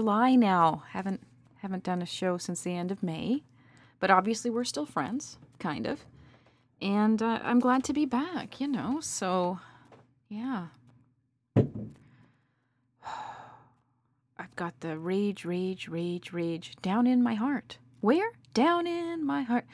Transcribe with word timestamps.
July 0.00 0.34
now. 0.34 0.82
Haven't 0.92 1.20
haven't 1.56 1.84
done 1.84 2.00
a 2.00 2.06
show 2.06 2.38
since 2.38 2.62
the 2.62 2.74
end 2.74 2.90
of 2.90 3.02
May, 3.02 3.42
but 3.98 4.10
obviously 4.10 4.50
we're 4.50 4.64
still 4.64 4.86
friends, 4.86 5.36
kind 5.58 5.86
of. 5.86 6.06
And 6.80 7.20
uh, 7.20 7.40
I'm 7.42 7.60
glad 7.60 7.84
to 7.84 7.92
be 7.92 8.06
back. 8.06 8.62
You 8.62 8.68
know, 8.68 9.00
so 9.02 9.60
yeah. 10.30 10.68
I've 14.38 14.56
got 14.56 14.80
the 14.80 14.98
rage, 14.98 15.44
rage, 15.44 15.86
rage, 15.88 16.32
rage 16.32 16.76
down 16.80 17.06
in 17.06 17.22
my 17.22 17.34
heart. 17.34 17.76
Where? 18.00 18.32
Down 18.54 18.86
in 18.86 19.26
my 19.26 19.42
heart. 19.42 19.66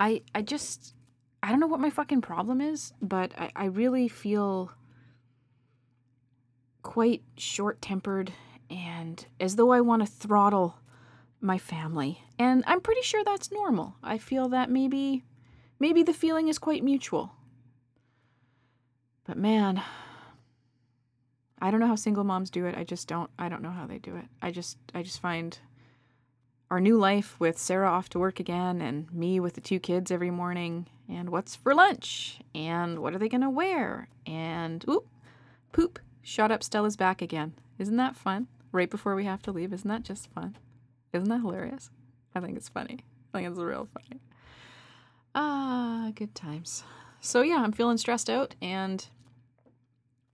I 0.00 0.22
I 0.34 0.42
just 0.42 0.96
I 1.44 1.50
don't 1.50 1.60
know 1.60 1.68
what 1.68 1.78
my 1.78 1.90
fucking 1.90 2.22
problem 2.22 2.60
is, 2.60 2.92
but 3.00 3.30
I, 3.38 3.52
I 3.54 3.66
really 3.66 4.08
feel 4.08 4.72
quite 6.82 7.22
short 7.36 7.80
tempered 7.80 8.32
and 8.70 9.26
as 9.38 9.56
though 9.56 9.72
I 9.72 9.80
want 9.80 10.02
to 10.02 10.06
throttle 10.06 10.76
my 11.40 11.58
family. 11.58 12.22
And 12.38 12.62
I'm 12.66 12.80
pretty 12.80 13.02
sure 13.02 13.24
that's 13.24 13.50
normal. 13.50 13.96
I 14.02 14.18
feel 14.18 14.48
that 14.50 14.70
maybe 14.70 15.24
maybe 15.78 16.02
the 16.02 16.12
feeling 16.12 16.48
is 16.48 16.58
quite 16.58 16.84
mutual. 16.84 17.32
But 19.26 19.36
man, 19.36 19.82
I 21.60 21.70
don't 21.70 21.80
know 21.80 21.86
how 21.86 21.96
single 21.96 22.24
moms 22.24 22.50
do 22.50 22.66
it. 22.66 22.76
I 22.76 22.84
just 22.84 23.08
don't 23.08 23.30
I 23.38 23.48
don't 23.48 23.62
know 23.62 23.70
how 23.70 23.86
they 23.86 23.98
do 23.98 24.16
it. 24.16 24.26
I 24.40 24.50
just 24.50 24.78
I 24.94 25.02
just 25.02 25.20
find 25.20 25.58
our 26.70 26.80
new 26.80 26.96
life 26.96 27.38
with 27.40 27.58
Sarah 27.58 27.90
off 27.90 28.08
to 28.10 28.18
work 28.20 28.38
again 28.38 28.80
and 28.80 29.12
me 29.12 29.40
with 29.40 29.54
the 29.54 29.60
two 29.60 29.80
kids 29.80 30.12
every 30.12 30.30
morning 30.30 30.86
and 31.08 31.30
what's 31.30 31.56
for 31.56 31.74
lunch 31.74 32.38
and 32.54 33.00
what 33.00 33.12
are 33.12 33.18
they 33.18 33.28
going 33.28 33.40
to 33.40 33.50
wear 33.50 34.08
and 34.24 34.84
oop 34.88 35.08
poop 35.72 35.98
shot 36.22 36.52
up 36.52 36.62
Stella's 36.62 36.96
back 36.96 37.20
again. 37.20 37.54
Isn't 37.78 37.96
that 37.96 38.14
fun? 38.14 38.46
Right 38.72 38.90
before 38.90 39.14
we 39.14 39.24
have 39.24 39.42
to 39.42 39.52
leave. 39.52 39.72
Isn't 39.72 39.88
that 39.88 40.02
just 40.02 40.30
fun? 40.30 40.56
Isn't 41.12 41.28
that 41.28 41.40
hilarious? 41.40 41.90
I 42.34 42.40
think 42.40 42.56
it's 42.56 42.68
funny. 42.68 43.00
I 43.32 43.38
think 43.38 43.50
it's 43.50 43.58
real 43.58 43.88
funny. 43.92 44.20
Ah, 45.34 46.10
good 46.14 46.34
times. 46.34 46.84
So 47.20 47.42
yeah, 47.42 47.56
I'm 47.56 47.72
feeling 47.72 47.98
stressed 47.98 48.30
out 48.30 48.54
and 48.62 49.06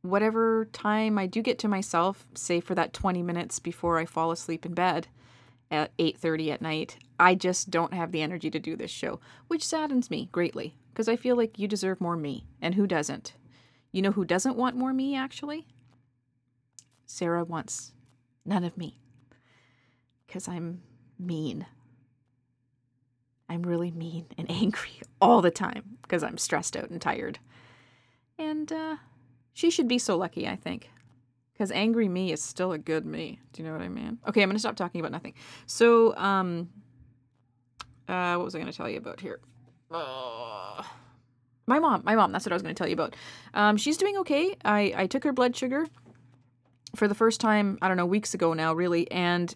whatever 0.03 0.67
time 0.73 1.19
I 1.19 1.27
do 1.27 1.43
get 1.43 1.59
to 1.61 1.69
myself, 1.69 2.27
say 2.35 2.61
for 2.61 2.75
that 2.75 2.93
20 2.93 3.23
minutes 3.23 3.59
before 3.59 3.99
I 3.99 4.05
fall 4.05 4.31
asleep 4.31 4.65
in 4.65 4.75
bed, 4.75 5.09
at 5.71 5.91
8:30 5.99 6.53
at 6.53 6.63
night. 6.63 6.97
I 7.19 7.35
just 7.35 7.71
don't 7.71 7.95
have 7.95 8.13
the 8.13 8.23
energy 8.23 8.51
to 8.51 8.59
do 8.59 8.77
this 8.77 8.91
show, 8.91 9.21
which 9.49 9.67
saddens 9.67 10.11
me 10.11 10.29
greatly 10.33 10.77
because 10.93 11.09
I 11.09 11.17
feel 11.17 11.37
like 11.37 11.59
you 11.59 11.67
deserve 11.67 12.01
more 12.01 12.17
me, 12.17 12.47
and 12.63 12.75
who 12.75 12.87
doesn't? 12.87 13.35
You 13.93 14.03
know 14.03 14.13
who 14.13 14.25
doesn't 14.25 14.57
want 14.57 14.77
more 14.77 14.93
me 14.93 15.17
actually? 15.17 15.67
Sarah 17.05 17.45
wants 17.45 17.93
none 18.47 18.65
of 18.65 18.77
me 18.77 19.01
cuz 20.29 20.49
I'm 20.49 20.83
mean. 21.19 21.67
I'm 23.49 23.63
really 23.63 23.91
mean 23.91 24.27
and 24.37 24.51
angry 24.63 25.01
all 25.21 25.41
the 25.41 25.51
time 25.51 25.99
because 26.03 26.23
I'm 26.23 26.39
stressed 26.39 26.77
out 26.77 26.91
and 26.91 27.01
tired. 27.01 27.39
And 28.39 28.71
uh, 28.73 28.97
she 29.53 29.71
should 29.71 29.89
be 29.89 29.99
so 29.99 30.17
lucky, 30.17 30.47
I 30.47 30.57
think. 30.57 30.91
Because 31.53 31.71
angry 31.73 32.09
me 32.09 32.33
is 32.33 32.43
still 32.43 32.73
a 32.73 32.79
good 32.79 33.07
me. 33.07 33.41
Do 33.53 33.63
you 33.63 33.69
know 33.69 33.73
what 33.75 33.83
I 33.83 33.89
mean? 33.89 34.19
Okay, 34.29 34.43
I'm 34.43 34.49
going 34.49 34.57
to 34.57 34.61
stop 34.61 34.77
talking 34.77 35.01
about 35.01 35.13
nothing. 35.13 35.33
So, 35.65 36.15
um, 36.17 36.69
uh, 38.09 38.35
what 38.35 38.45
was 38.45 38.55
I 38.55 38.59
going 38.59 38.71
to 38.71 38.77
tell 38.77 38.91
you 38.91 38.99
about 38.99 39.21
here? 39.21 39.41
Uh, 39.91 40.83
my 41.67 41.79
mom. 41.79 42.03
My 42.05 42.15
mom. 42.15 42.31
That's 42.33 42.45
what 42.45 42.53
I 42.53 42.57
was 42.57 42.63
going 42.63 42.75
to 42.75 42.79
tell 42.79 42.89
you 42.89 42.93
about. 42.93 43.17
Um, 43.55 43.79
she's 43.79 43.97
doing 43.97 44.19
okay. 44.19 44.55
I, 44.67 44.93
I 44.95 45.07
took 45.07 45.25
her 45.25 45.33
blood 45.33 45.57
sugar 45.57 45.87
for 46.97 47.09
the 47.09 47.15
first 47.15 47.41
time, 47.41 47.79
I 47.83 47.89
don't 47.89 47.97
know, 47.97 48.07
weeks 48.07 48.35
ago 48.35 48.53
now, 48.53 48.75
really. 48.75 49.11
And 49.11 49.55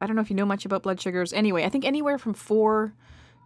I 0.00 0.06
don't 0.06 0.16
know 0.16 0.22
if 0.22 0.30
you 0.30 0.36
know 0.36 0.46
much 0.46 0.64
about 0.64 0.82
blood 0.82 1.00
sugars. 1.00 1.32
Anyway, 1.32 1.64
I 1.64 1.68
think 1.68 1.84
anywhere 1.84 2.18
from 2.18 2.34
four 2.34 2.94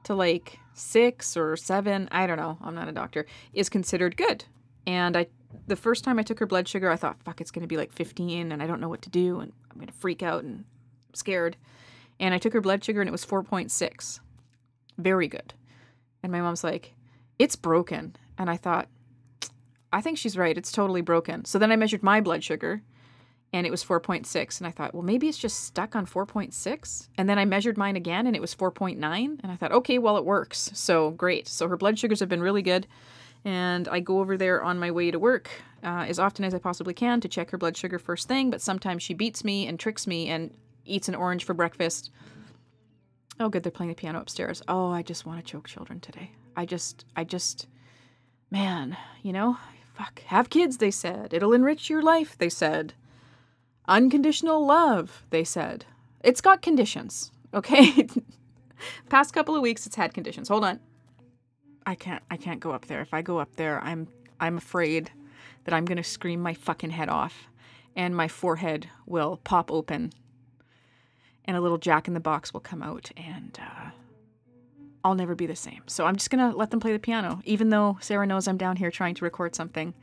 to 0.05 0.15
like 0.15 0.59
six 0.75 1.37
or 1.37 1.57
seven, 1.57 2.09
I 2.11 2.27
don't 2.27 2.39
know, 2.39 2.59
I'm 2.63 2.75
not 2.75 2.89
a 2.89 2.93
doctor, 2.93 3.27
is 3.53 3.69
considered 3.69 4.17
good. 4.17 4.45
And 4.87 5.17
I 5.17 5.27
the 5.67 5.77
first 5.77 6.05
time 6.05 6.19
I 6.19 6.23
took 6.23 6.39
her 6.39 6.47
blood 6.47 6.69
sugar, 6.69 6.91
I 6.91 6.97
thought, 6.97 7.23
fuck, 7.23 7.41
it's 7.41 7.51
going 7.51 7.63
to 7.63 7.69
be 7.69 7.77
like 7.77 7.93
15 7.93 8.53
and 8.53 8.63
I 8.63 8.67
don't 8.67 8.81
know 8.81 8.89
what 8.89 9.03
to 9.03 9.11
do 9.11 9.41
and 9.41 9.53
I'm 9.71 9.77
going 9.77 9.89
to 9.89 9.93
freak 9.93 10.23
out 10.23 10.45
and 10.45 10.65
I'm 11.09 11.15
scared. 11.15 11.57
And 12.19 12.35
I 12.35 12.39
took 12.39 12.53
her 12.53 12.61
blood 12.61 12.85
sugar 12.85 13.01
and 13.01 13.09
it 13.09 13.13
was 13.13 13.27
4.6. 13.27 14.21
Very 14.99 15.29
good. 15.29 15.55
And 16.23 16.31
my 16.31 16.41
mom's 16.41 16.63
like, 16.63 16.95
it's 17.39 17.57
broken. 17.57 18.17
And 18.39 18.51
I 18.51 18.57
thought, 18.57 18.89
I 19.93 20.01
think 20.01 20.19
she's 20.19 20.37
right. 20.37 20.57
It's 20.57 20.73
totally 20.73 21.01
broken. 21.01 21.45
So 21.45 21.59
then 21.59 21.73
I 21.73 21.77
measured 21.77 22.03
my 22.03 22.21
blood 22.21 22.45
sugar 22.45 22.83
and 23.53 23.67
it 23.67 23.71
was 23.71 23.85
4.6. 23.85 24.59
And 24.59 24.67
I 24.67 24.71
thought, 24.71 24.95
well, 24.95 25.03
maybe 25.03 25.29
it's 25.29 25.39
just 25.39 25.65
stuck 25.65 25.97
on 25.97 26.07
4.6. 26.07 27.09
And 27.19 27.29
then 27.29 27.39
I 27.39 27.45
measured 27.45 27.77
mine 27.77 27.97
again 27.97 28.27
and 28.27 28.37
it 28.37 28.41
was 28.41 28.55
4.9. 28.55 28.95
And 29.03 29.39
I 29.45 29.57
thought, 29.57 29.73
okay, 29.73 29.99
well, 29.99 30.17
it 30.17 30.25
works. 30.25 30.71
So 30.75 31.11
great. 31.11 31.49
So 31.49 31.69
her 31.69 31.77
blood 31.77 31.99
sugars 31.99 32.21
have 32.21 32.29
been 32.29 32.43
really 32.43 32.63
good 32.63 32.87
and 33.45 33.89
I 33.89 34.01
go 34.01 34.21
over 34.21 34.37
there 34.37 34.63
on 34.63 34.79
my 34.79 34.91
way 34.91 35.11
to 35.11 35.19
work 35.19 35.51
uh, 35.83 36.05
as 36.09 36.19
often 36.19 36.45
as 36.45 36.55
I 36.55 36.59
possibly 36.59 36.95
can 36.95 37.21
to 37.23 37.29
check 37.29 37.51
her 37.51 37.59
blood 37.59 37.77
sugar 37.77 37.99
first 37.99 38.29
thing, 38.29 38.51
but 38.51 38.61
sometimes 38.61 39.03
she 39.03 39.15
beats 39.15 39.45
me 39.45 39.67
and 39.67 39.79
tricks 39.79 40.07
me 40.07 40.29
and 40.29 40.55
eats 40.85 41.09
an 41.09 41.15
orange 41.15 41.45
for 41.45 41.55
breakfast. 41.55 42.11
Oh, 43.39 43.49
good, 43.49 43.63
they're 43.63 43.73
playing 43.73 43.89
the 43.89 43.95
piano 43.95 44.21
upstairs. 44.21 44.63
Oh, 44.69 44.91
I 44.91 45.03
just 45.03 45.25
want 45.25 45.39
to 45.39 45.51
choke 45.51 45.69
children 45.69 46.01
today. 46.01 46.33
I 46.55 46.67
just, 46.67 47.07
I 47.17 47.25
just, 47.25 47.67
man, 48.51 48.97
you 49.23 49.33
know, 49.33 49.57
fuck, 49.95 50.21
have 50.27 50.51
kids, 50.51 50.77
they 50.77 50.91
said. 50.91 51.33
It'll 51.33 51.55
enrich 51.55 51.89
your 51.89 52.03
life, 52.03 52.37
they 52.37 52.51
said. 52.51 52.93
Unconditional 53.89 54.65
love, 54.65 55.25
they 55.31 55.45
said. 55.45 55.85
It's 56.23 56.41
got 56.41 56.63
conditions, 56.63 57.33
okay? 57.55 58.07
Past 59.09 59.35
couple 59.35 59.55
of 59.57 59.63
weeks, 59.63 59.87
it's 59.87 59.97
had 59.97 60.15
conditions. 60.15 60.49
Hold 60.49 60.65
on. 60.65 60.81
I 61.87 61.95
can't 61.95 62.23
I 62.31 62.37
can't 62.37 62.61
go 62.61 62.71
up 62.73 62.87
there. 62.87 63.01
If 63.01 63.13
I 63.13 63.23
go 63.23 63.39
up 63.39 63.57
there, 63.57 63.81
I'm 63.83 64.07
I'm 64.39 64.57
afraid 64.57 65.11
that 65.65 65.75
I'm 65.75 65.85
going 65.85 65.97
to 65.97 66.05
scream 66.05 66.41
my 66.41 66.55
fucking 66.55 66.91
head 66.91 67.09
off 67.09 67.49
and 67.97 68.17
my 68.17 68.29
forehead 68.29 68.89
will 69.07 69.39
pop 69.45 69.71
open 69.71 70.13
and 71.45 71.57
a 71.57 71.61
little 71.61 71.79
jack 71.79 72.09
in 72.09 72.15
the 72.15 72.21
box 72.21 72.53
will 72.53 72.61
come 72.61 72.83
out 72.83 73.11
and 73.17 73.59
uh, 73.61 73.91
I'll 75.05 75.15
never 75.15 75.35
be 75.35 75.47
the 75.47 75.57
same. 75.57 75.83
So 75.87 76.07
I'm 76.07 76.17
just 76.17 76.31
going 76.31 76.51
to 76.51 76.57
let 76.57 76.71
them 76.71 76.81
play 76.81 76.93
the 76.93 76.99
piano 76.99 77.41
even 77.45 77.71
though 77.71 77.99
Sarah 78.01 78.27
knows 78.27 78.47
I'm 78.49 78.57
down 78.57 78.77
here 78.77 78.91
trying 78.91 79.15
to 79.17 79.25
record 79.25 79.55
something. 79.55 79.95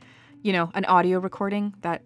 You 0.42 0.52
know, 0.52 0.70
an 0.74 0.84
audio 0.84 1.18
recording 1.18 1.74
that 1.80 2.02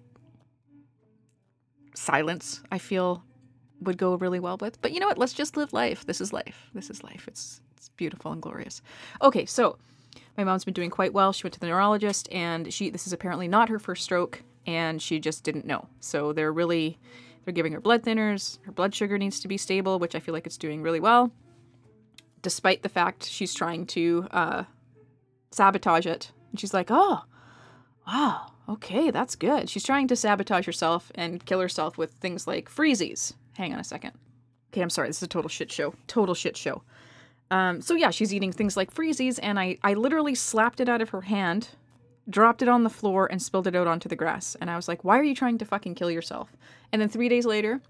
silence 1.94 2.62
I 2.70 2.78
feel 2.78 3.24
would 3.80 3.98
go 3.98 4.14
really 4.14 4.40
well 4.40 4.56
with. 4.58 4.80
But 4.80 4.92
you 4.92 5.00
know 5.00 5.08
what? 5.08 5.18
Let's 5.18 5.32
just 5.32 5.56
live 5.56 5.72
life. 5.72 6.06
This 6.06 6.20
is 6.20 6.32
life. 6.32 6.70
This 6.74 6.90
is 6.90 7.02
life. 7.02 7.26
It's 7.28 7.60
it's 7.76 7.88
beautiful 7.90 8.32
and 8.32 8.40
glorious. 8.40 8.80
Okay, 9.20 9.44
so 9.44 9.78
my 10.36 10.44
mom's 10.44 10.64
been 10.64 10.74
doing 10.74 10.90
quite 10.90 11.12
well. 11.12 11.32
She 11.32 11.44
went 11.44 11.54
to 11.54 11.60
the 11.60 11.66
neurologist 11.66 12.28
and 12.30 12.72
she 12.72 12.90
this 12.90 13.06
is 13.06 13.12
apparently 13.12 13.48
not 13.48 13.68
her 13.68 13.78
first 13.78 14.04
stroke 14.04 14.42
and 14.66 15.02
she 15.02 15.18
just 15.18 15.44
didn't 15.44 15.66
know. 15.66 15.88
So 16.00 16.32
they're 16.32 16.52
really 16.52 16.98
they're 17.44 17.52
giving 17.52 17.72
her 17.72 17.80
blood 17.80 18.02
thinners. 18.02 18.58
Her 18.64 18.72
blood 18.72 18.94
sugar 18.94 19.18
needs 19.18 19.40
to 19.40 19.48
be 19.48 19.56
stable, 19.56 19.98
which 19.98 20.14
I 20.14 20.20
feel 20.20 20.32
like 20.32 20.46
it's 20.46 20.58
doing 20.58 20.82
really 20.82 21.00
well. 21.00 21.32
Despite 22.40 22.82
the 22.82 22.88
fact 22.88 23.28
she's 23.28 23.54
trying 23.54 23.86
to 23.86 24.26
uh, 24.30 24.64
sabotage 25.50 26.06
it. 26.06 26.32
And 26.50 26.60
she's 26.60 26.74
like, 26.74 26.88
"Oh, 26.90 27.22
wow, 28.06 28.51
okay, 28.68 29.10
that's 29.10 29.36
good." 29.36 29.68
She's 29.68 29.84
trying 29.84 30.08
to 30.08 30.16
sabotage 30.16 30.66
herself 30.66 31.10
and 31.14 31.44
kill 31.44 31.60
herself 31.60 31.98
with 31.98 32.12
things 32.12 32.46
like 32.46 32.70
freezies. 32.70 33.34
Hang 33.56 33.72
on 33.72 33.80
a 33.80 33.84
second. 33.84 34.12
Okay, 34.72 34.80
I'm 34.80 34.90
sorry. 34.90 35.08
This 35.08 35.18
is 35.18 35.24
a 35.24 35.28
total 35.28 35.48
shit 35.48 35.70
show. 35.70 35.94
Total 36.06 36.34
shit 36.34 36.56
show. 36.56 36.82
Um, 37.50 37.82
so 37.82 37.94
yeah, 37.94 38.10
she's 38.10 38.32
eating 38.32 38.50
things 38.50 38.76
like 38.76 38.94
freezies, 38.94 39.38
and 39.42 39.60
I, 39.60 39.76
I 39.82 39.92
literally 39.92 40.34
slapped 40.34 40.80
it 40.80 40.88
out 40.88 41.02
of 41.02 41.10
her 41.10 41.20
hand, 41.20 41.68
dropped 42.30 42.62
it 42.62 42.68
on 42.68 42.82
the 42.82 42.88
floor, 42.88 43.30
and 43.30 43.42
spilled 43.42 43.66
it 43.66 43.76
out 43.76 43.86
onto 43.86 44.08
the 44.08 44.16
grass. 44.16 44.56
And 44.58 44.70
I 44.70 44.76
was 44.76 44.88
like, 44.88 45.04
why 45.04 45.18
are 45.18 45.22
you 45.22 45.34
trying 45.34 45.58
to 45.58 45.66
fucking 45.66 45.94
kill 45.94 46.10
yourself? 46.10 46.56
And 46.90 47.02
then 47.02 47.10
three 47.10 47.28
days 47.28 47.44
later, 47.44 47.82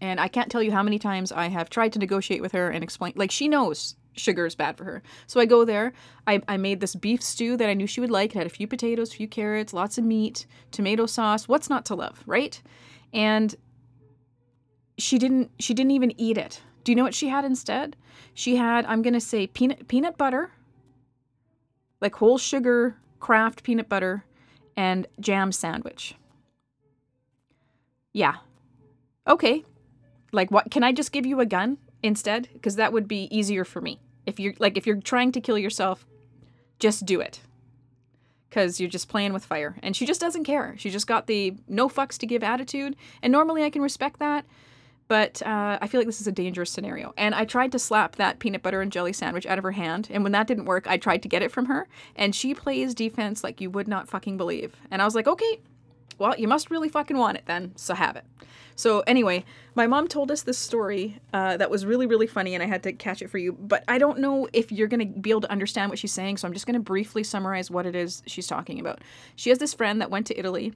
and 0.00 0.18
I 0.18 0.28
can't 0.28 0.50
tell 0.50 0.62
you 0.62 0.72
how 0.72 0.82
many 0.82 0.98
times 0.98 1.30
I 1.30 1.48
have 1.48 1.68
tried 1.68 1.92
to 1.92 1.98
negotiate 1.98 2.40
with 2.40 2.52
her 2.52 2.70
and 2.70 2.82
explain, 2.82 3.12
like, 3.16 3.30
she 3.30 3.48
knows 3.48 3.96
sugar 4.14 4.46
is 4.46 4.54
bad 4.54 4.76
for 4.76 4.84
her. 4.84 5.02
So 5.26 5.40
I 5.40 5.46
go 5.46 5.64
there. 5.64 5.92
I, 6.26 6.40
I 6.48 6.56
made 6.56 6.80
this 6.80 6.94
beef 6.94 7.22
stew 7.22 7.56
that 7.56 7.68
I 7.68 7.74
knew 7.74 7.86
she 7.86 8.00
would 8.00 8.10
like. 8.10 8.34
It 8.34 8.38
had 8.38 8.46
a 8.46 8.50
few 8.50 8.66
potatoes, 8.66 9.12
a 9.12 9.16
few 9.16 9.28
carrots, 9.28 9.72
lots 9.72 9.98
of 9.98 10.04
meat, 10.04 10.46
tomato 10.70 11.06
sauce. 11.06 11.48
What's 11.48 11.70
not 11.70 11.84
to 11.86 11.94
love, 11.94 12.22
right? 12.26 12.60
And 13.12 13.54
she 14.98 15.18
didn't 15.18 15.50
she 15.58 15.74
didn't 15.74 15.92
even 15.92 16.18
eat 16.20 16.38
it. 16.38 16.60
Do 16.84 16.92
you 16.92 16.96
know 16.96 17.04
what 17.04 17.14
she 17.14 17.28
had 17.28 17.44
instead? 17.44 17.96
She 18.34 18.56
had, 18.56 18.84
I'm 18.86 19.02
going 19.02 19.14
to 19.14 19.20
say, 19.20 19.46
peanut, 19.46 19.88
peanut 19.88 20.16
butter, 20.16 20.50
like 22.00 22.16
whole 22.16 22.38
sugar, 22.38 22.96
Kraft 23.20 23.62
peanut 23.62 23.88
butter, 23.88 24.24
and 24.76 25.06
jam 25.20 25.52
sandwich. 25.52 26.16
Yeah. 28.12 28.36
Okay. 29.28 29.64
Like, 30.32 30.50
what? 30.50 30.70
Can 30.70 30.82
I 30.82 30.92
just 30.92 31.12
give 31.12 31.24
you 31.24 31.38
a 31.38 31.46
gun 31.46 31.78
instead? 32.02 32.48
Because 32.52 32.76
that 32.76 32.92
would 32.92 33.08
be 33.08 33.28
easier 33.36 33.64
for 33.64 33.80
me. 33.80 34.00
If 34.26 34.38
you're 34.40 34.54
like, 34.58 34.76
if 34.76 34.86
you're 34.86 35.00
trying 35.00 35.32
to 35.32 35.40
kill 35.40 35.58
yourself, 35.58 36.06
just 36.78 37.04
do 37.06 37.20
it. 37.20 37.40
because 38.48 38.78
you're 38.78 38.90
just 38.90 39.08
playing 39.08 39.32
with 39.32 39.44
fire. 39.46 39.76
And 39.82 39.96
she 39.96 40.04
just 40.04 40.20
doesn't 40.20 40.44
care. 40.44 40.74
She 40.76 40.90
just 40.90 41.06
got 41.06 41.26
the 41.26 41.54
no 41.68 41.88
fucks 41.88 42.18
to 42.18 42.26
give 42.26 42.42
attitude. 42.42 42.96
And 43.22 43.32
normally 43.32 43.64
I 43.64 43.70
can 43.70 43.80
respect 43.80 44.18
that. 44.18 44.44
But 45.08 45.42
uh, 45.42 45.78
I 45.80 45.86
feel 45.86 46.00
like 46.00 46.06
this 46.06 46.20
is 46.20 46.26
a 46.26 46.32
dangerous 46.32 46.70
scenario. 46.70 47.14
And 47.16 47.34
I 47.34 47.46
tried 47.46 47.72
to 47.72 47.78
slap 47.78 48.16
that 48.16 48.38
peanut 48.40 48.62
butter 48.62 48.82
and 48.82 48.92
jelly 48.92 49.12
sandwich 49.14 49.46
out 49.46 49.56
of 49.58 49.64
her 49.64 49.72
hand. 49.72 50.08
And 50.10 50.22
when 50.22 50.32
that 50.32 50.46
didn't 50.46 50.66
work, 50.66 50.86
I 50.86 50.98
tried 50.98 51.22
to 51.22 51.28
get 51.28 51.42
it 51.42 51.50
from 51.50 51.66
her. 51.66 51.88
And 52.14 52.34
she 52.34 52.54
plays 52.54 52.94
defense 52.94 53.42
like 53.42 53.60
you 53.60 53.70
would 53.70 53.88
not 53.88 54.08
fucking 54.08 54.36
believe. 54.36 54.76
And 54.90 55.00
I 55.00 55.06
was 55.06 55.14
like, 55.14 55.26
okay, 55.26 55.60
well, 56.18 56.38
you 56.38 56.48
must 56.48 56.70
really 56.70 56.88
fucking 56.88 57.16
want 57.16 57.36
it 57.36 57.44
then. 57.46 57.72
So 57.76 57.94
have 57.94 58.16
it. 58.16 58.24
So 58.74 59.00
anyway, 59.00 59.44
my 59.74 59.86
mom 59.86 60.08
told 60.08 60.30
us 60.30 60.42
this 60.42 60.58
story 60.58 61.18
uh, 61.32 61.56
that 61.56 61.70
was 61.70 61.84
really, 61.84 62.06
really 62.06 62.26
funny, 62.26 62.54
and 62.54 62.62
I 62.62 62.66
had 62.66 62.82
to 62.84 62.92
catch 62.92 63.22
it 63.22 63.30
for 63.30 63.38
you. 63.38 63.52
But 63.52 63.84
I 63.88 63.98
don't 63.98 64.18
know 64.18 64.48
if 64.52 64.72
you're 64.72 64.88
going 64.88 65.00
to 65.00 65.20
be 65.20 65.30
able 65.30 65.42
to 65.42 65.50
understand 65.52 65.90
what 65.90 65.98
she's 65.98 66.12
saying, 66.12 66.38
so 66.38 66.48
I'm 66.48 66.54
just 66.54 66.66
going 66.66 66.74
to 66.74 66.80
briefly 66.80 67.22
summarize 67.22 67.70
what 67.70 67.86
it 67.86 67.94
is 67.94 68.22
she's 68.26 68.46
talking 68.46 68.80
about. 68.80 69.00
She 69.36 69.50
has 69.50 69.58
this 69.58 69.74
friend 69.74 70.00
that 70.00 70.10
went 70.10 70.26
to 70.28 70.38
Italy, 70.38 70.72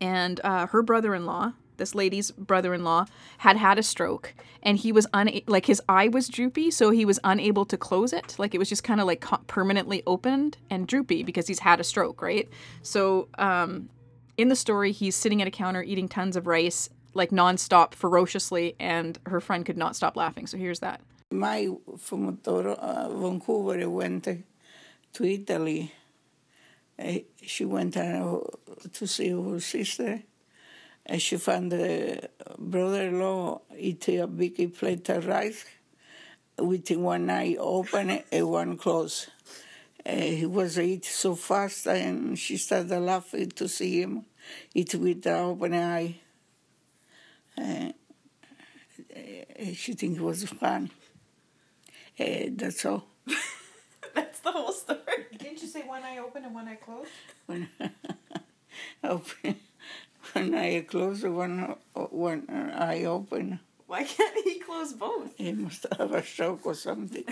and 0.00 0.40
uh, 0.42 0.66
her 0.66 0.82
brother-in-law, 0.82 1.52
this 1.76 1.94
lady's 1.94 2.30
brother-in-law, 2.30 3.06
had 3.38 3.56
had 3.56 3.78
a 3.78 3.82
stroke, 3.82 4.34
and 4.62 4.78
he 4.78 4.92
was 4.92 5.06
un 5.12 5.30
like 5.46 5.66
his 5.66 5.82
eye 5.88 6.08
was 6.08 6.28
droopy, 6.28 6.70
so 6.70 6.90
he 6.90 7.04
was 7.04 7.18
unable 7.24 7.64
to 7.66 7.76
close 7.76 8.12
it. 8.12 8.36
Like 8.38 8.54
it 8.54 8.58
was 8.58 8.68
just 8.68 8.84
kind 8.84 9.00
of 9.00 9.06
like 9.06 9.24
permanently 9.46 10.02
opened 10.06 10.58
and 10.70 10.86
droopy 10.86 11.22
because 11.22 11.46
he's 11.46 11.60
had 11.60 11.80
a 11.80 11.84
stroke, 11.84 12.22
right? 12.22 12.48
So 12.82 13.28
um, 13.38 13.88
in 14.36 14.48
the 14.48 14.56
story, 14.56 14.92
he's 14.92 15.14
sitting 15.14 15.40
at 15.42 15.48
a 15.48 15.50
counter 15.50 15.82
eating 15.82 16.08
tons 16.08 16.36
of 16.36 16.46
rice 16.46 16.88
like 17.14 17.30
nonstop, 17.30 17.94
ferociously, 17.94 18.74
and 18.80 19.18
her 19.26 19.40
friend 19.40 19.66
could 19.66 19.76
not 19.76 19.94
stop 19.94 20.16
laughing. 20.16 20.46
So 20.46 20.56
here's 20.56 20.80
that. 20.80 21.00
My 21.30 21.68
from 21.98 22.38
Toro, 22.38 22.74
uh, 22.74 23.08
Vancouver 23.10 23.88
went 23.88 24.24
to 24.24 25.24
Italy. 25.24 25.92
Uh, 26.98 27.18
she 27.42 27.64
went 27.64 27.96
uh, 27.96 28.40
to 28.92 29.06
see 29.06 29.30
her 29.30 29.60
sister. 29.60 30.22
And 31.04 31.20
she 31.20 31.36
found 31.36 31.72
the 31.72 32.30
brother-in-law 32.58 33.62
eating 33.76 34.20
a 34.20 34.26
big 34.28 34.74
plate 34.76 35.08
of 35.08 35.26
rice 35.26 35.64
with 36.58 36.88
one 36.92 37.28
eye 37.28 37.56
open 37.58 38.22
and 38.30 38.48
one 38.48 38.76
closed. 38.76 39.26
Uh, 40.04 40.10
he 40.12 40.46
was 40.46 40.78
eating 40.78 41.02
so 41.02 41.34
fast, 41.34 41.86
and 41.86 42.38
she 42.38 42.56
started 42.56 42.98
laughing 43.00 43.50
to 43.50 43.68
see 43.68 44.00
him 44.00 44.24
eat 44.74 44.94
with 44.94 45.22
the 45.22 45.36
open 45.38 45.74
eye. 45.74 46.16
Uh, 47.56 47.92
she 49.74 49.92
think 49.92 50.16
it 50.16 50.22
was 50.22 50.44
fun. 50.44 50.90
Uh, 52.18 52.50
that's 52.50 52.84
all. 52.84 53.06
That's 54.14 54.40
the 54.40 54.52
whole 54.52 54.72
story. 54.72 55.00
Didn't 55.38 55.62
you 55.62 55.68
say 55.68 55.82
one 55.82 56.02
eye 56.02 56.18
open 56.18 56.44
and 56.44 56.54
one 56.54 56.68
eye 56.68 56.74
closed? 56.74 57.08
When 57.46 57.68
open, 59.04 59.56
one 60.32 60.54
eye 60.54 60.84
closed, 60.86 61.24
one 61.24 61.76
one 61.94 62.74
eye 62.76 63.04
open. 63.04 63.60
Why 63.86 64.04
can't 64.04 64.44
he 64.44 64.58
close 64.58 64.92
both? 64.92 65.34
He 65.36 65.52
must 65.52 65.86
have 65.96 66.12
a 66.12 66.22
stroke 66.22 66.66
or 66.66 66.74
something. 66.74 67.24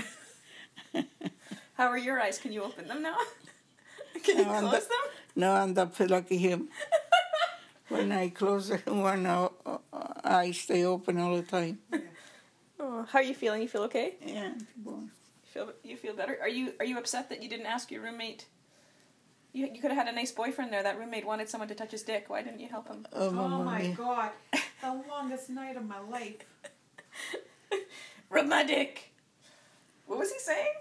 How 1.81 1.89
are 1.89 1.97
your 1.97 2.21
eyes? 2.21 2.37
Can 2.39 2.53
you 2.53 2.63
open 2.63 2.87
them 2.89 3.01
now? 3.03 3.17
Can 4.23 4.37
you 4.37 4.45
No, 4.45 4.61
close 4.61 4.85
the- 4.85 4.91
them? 4.91 5.05
No, 5.35 5.53
I'm 5.55 5.73
not 5.73 5.99
like 6.11 6.29
him. 6.29 6.69
When 7.89 8.13
I 8.13 8.29
close 8.29 8.69
one 8.87 9.25
eye, 9.27 9.49
eye 10.23 10.51
stay 10.51 10.85
open 10.85 11.17
all 11.19 11.37
the 11.37 11.43
time. 11.43 11.79
Oh, 12.79 13.07
how 13.11 13.21
are 13.21 13.23
you 13.23 13.33
feeling? 13.35 13.63
You 13.63 13.69
feel 13.69 13.85
okay? 13.85 14.17
Yeah. 14.25 14.53
well, 14.85 15.05
You 15.05 15.49
feel 15.55 15.73
you 15.83 15.97
feel 15.97 16.13
better? 16.15 16.37
Are 16.43 16.51
you 16.51 16.75
are 16.81 16.85
you 16.85 16.99
upset 16.99 17.31
that 17.31 17.43
you 17.43 17.49
didn't 17.49 17.65
ask 17.77 17.91
your 17.91 18.03
roommate? 18.03 18.45
You, 19.55 19.67
you 19.75 19.81
could 19.81 19.91
have 19.91 20.05
had 20.05 20.13
a 20.13 20.15
nice 20.15 20.33
boyfriend 20.33 20.71
there. 20.71 20.83
That 20.83 20.99
roommate 20.99 21.25
wanted 21.27 21.49
someone 21.49 21.69
to 21.69 21.75
touch 21.75 21.93
his 21.93 22.03
dick. 22.03 22.29
Why 22.29 22.43
didn't 22.43 22.61
you 22.61 22.69
help 22.69 22.89
him? 22.89 23.07
Oh, 23.15 23.29
Oh 23.29 23.33
Mamma 23.33 23.65
my 23.65 23.87
god. 23.97 24.31
The 24.83 25.03
longest 25.09 25.49
night 25.49 25.77
of 25.77 25.85
my 25.89 26.01
life. 26.01 26.45
Rub 28.29 28.47
my 28.47 28.65
dick. 28.65 29.13
What 30.07 30.19
was 30.19 30.31
he 30.31 30.39
saying? 30.39 30.75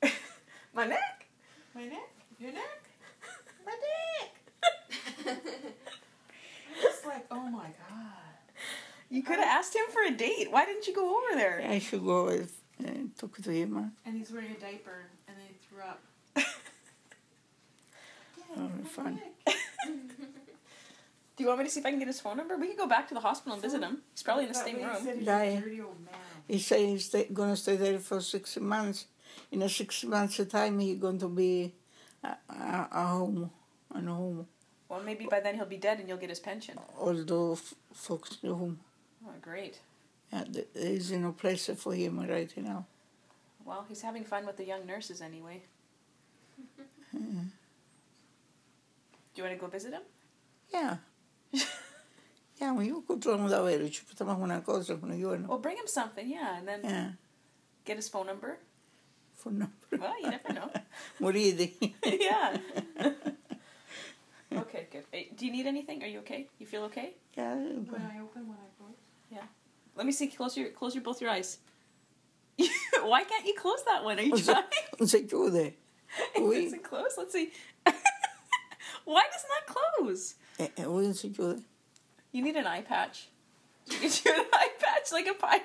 From 0.00 0.10
my 0.74 0.86
neck. 0.86 1.26
My 1.74 1.84
neck? 1.84 2.08
Your 2.38 2.52
neck? 2.52 2.82
My 3.66 3.72
dick! 5.26 5.36
It's 6.80 7.04
like, 7.04 7.26
oh 7.32 7.48
my 7.48 7.66
god. 7.90 8.52
You 9.10 9.22
could 9.24 9.38
have 9.38 9.48
asked 9.48 9.74
him 9.74 9.84
for 9.90 10.02
a 10.02 10.16
date. 10.16 10.48
Why 10.52 10.64
didn't 10.64 10.86
you 10.86 10.94
go 10.94 11.16
over 11.16 11.34
there? 11.34 11.64
I 11.68 11.80
should 11.80 12.04
go 12.04 12.28
and 12.28 12.48
uh, 12.86 12.90
talk 13.20 13.36
to 13.38 13.50
him. 13.50 13.92
And 14.06 14.16
he's 14.16 14.30
wearing 14.30 14.52
a 14.52 14.60
diaper 14.60 15.06
and 15.26 15.36
then 15.36 15.46
he 15.48 15.54
threw 15.66 15.82
up. 15.82 16.00
Oh, 18.56 18.70
fun. 18.84 19.20
Do 19.46 21.44
you 21.44 21.46
want 21.48 21.58
me 21.60 21.64
to 21.66 21.70
see 21.70 21.80
if 21.80 21.86
I 21.86 21.90
can 21.90 21.98
get 21.98 22.08
his 22.08 22.20
phone 22.20 22.36
number? 22.36 22.56
We 22.56 22.68
could 22.68 22.78
go 22.78 22.86
back 22.86 23.08
to 23.08 23.14
the 23.14 23.20
hospital 23.20 23.54
and 23.54 23.62
visit 23.62 23.82
him. 23.82 23.98
He's 24.12 24.22
probably 24.22 24.44
in 24.44 24.52
the 24.52 24.58
same 24.58 24.76
room. 24.76 25.16
he's 25.16 25.26
Die. 25.26 25.56
dirty 25.60 25.80
old 25.80 26.00
man. 26.04 26.14
He 26.46 26.58
said 26.58 26.80
he's 26.80 27.04
stay, 27.06 27.26
gonna 27.32 27.56
stay 27.56 27.76
there 27.76 27.98
for 27.98 28.20
six 28.20 28.56
months. 28.58 29.06
In 29.50 29.62
a 29.62 29.68
six 29.68 30.04
months 30.04 30.38
time, 30.48 30.78
he's 30.78 30.98
going 30.98 31.18
to 31.18 31.28
be 31.28 31.72
a, 32.22 32.28
a, 32.28 32.88
a 32.92 33.06
home, 33.06 33.50
a 33.94 34.00
home. 34.00 34.46
Well, 34.88 35.00
maybe 35.02 35.26
by 35.26 35.40
then 35.40 35.54
he'll 35.56 35.66
be 35.66 35.76
dead 35.76 35.98
and 36.00 36.08
you'll 36.08 36.18
get 36.18 36.30
his 36.30 36.40
pension. 36.40 36.78
Although 36.98 37.52
f- 37.52 37.74
folks 37.92 38.38
know 38.42 38.54
home. 38.54 38.80
Oh, 39.26 39.32
great. 39.40 39.80
Yeah, 40.32 40.44
th- 40.44 40.68
there's 40.74 41.10
no 41.12 41.32
place 41.32 41.68
for 41.76 41.94
him 41.94 42.20
right 42.20 42.50
now. 42.56 42.86
Well, 43.64 43.84
he's 43.88 44.00
having 44.02 44.24
fun 44.24 44.46
with 44.46 44.56
the 44.56 44.64
young 44.64 44.86
nurses 44.86 45.20
anyway. 45.20 45.62
Do 47.12 47.18
you 49.36 49.42
want 49.44 49.54
to 49.54 49.60
go 49.60 49.66
visit 49.68 49.92
him? 49.92 50.02
Yeah. 50.72 50.96
yeah, 52.60 52.72
ma 52.72 52.82
io 52.82 53.02
controllo 53.02 53.46
da 53.48 53.58
avere, 53.58 53.90
ci 53.90 54.02
facciamo 54.04 54.42
una 54.42 54.60
cosa 54.62 54.96
con 54.98 55.12
io, 55.16 55.36
no? 55.36 55.46
Well, 55.48 55.58
bring 55.60 55.76
him 55.78 55.86
something, 55.86 56.28
yeah, 56.28 56.56
and 56.58 56.66
then 56.66 56.80
Yeah, 56.82 57.10
get 57.84 57.96
his 57.96 58.08
phone 58.08 58.26
number. 58.26 58.58
For 59.38 59.50
no. 59.52 59.68
Well, 59.98 60.14
you 60.20 60.30
never 60.30 60.52
know. 60.52 60.70
Morire. 61.20 61.70
yeah. 62.04 62.56
okay, 64.52 64.88
good. 64.90 65.04
Do 65.36 65.46
you 65.46 65.52
need 65.52 65.66
anything? 65.66 66.02
Are 66.02 66.06
you 66.06 66.18
okay? 66.20 66.48
You 66.58 66.66
feel 66.66 66.82
okay? 66.84 67.14
yeah, 67.36 67.54
When 67.54 68.02
I 68.02 68.20
open, 68.20 68.48
when 68.48 68.58
I 68.58 68.68
close. 68.76 68.96
Yeah. 69.30 69.46
Let 69.96 70.06
me 70.06 70.12
see. 70.12 70.26
Close 70.26 70.56
your 70.56 70.70
close 70.70 70.94
your 70.94 71.04
both 71.04 71.20
your 71.20 71.30
eyes. 71.30 71.58
Why 73.02 73.22
can't 73.24 73.46
you 73.46 73.54
close 73.54 73.82
that 73.86 74.04
one? 74.04 74.18
Are 74.18 74.22
you 74.22 74.30
non 74.30 74.38
si, 74.38 74.52
trying? 74.52 74.64
non 74.98 75.08
si 75.08 75.22
chiude. 75.22 75.72
Oui. 76.38 76.64
Is 76.66 76.72
it 76.72 76.82
close? 76.82 77.14
Let's 77.16 77.32
see. 77.32 77.52
Why 79.04 79.24
doesn't 79.32 79.50
that 79.54 79.74
close? 79.74 80.34
Oui, 80.58 81.04
non 81.04 81.14
si. 81.14 81.32
You 82.32 82.42
need 82.42 82.56
an 82.56 82.66
eye 82.66 82.82
patch. 82.82 83.28
You 83.86 84.00
get 84.00 84.24
you 84.24 84.32
an 84.34 84.44
eye 84.52 84.68
patch 84.78 85.12
like 85.12 85.26
a 85.26 85.34
pirate. 85.34 85.62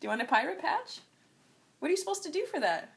Do 0.00 0.06
you 0.06 0.08
want 0.10 0.20
a 0.20 0.26
pirate 0.26 0.60
patch? 0.60 1.00
What 1.84 1.88
are 1.88 1.90
you 1.90 1.98
supposed 1.98 2.22
to 2.22 2.30
do 2.30 2.46
for 2.46 2.60
that? 2.60 2.94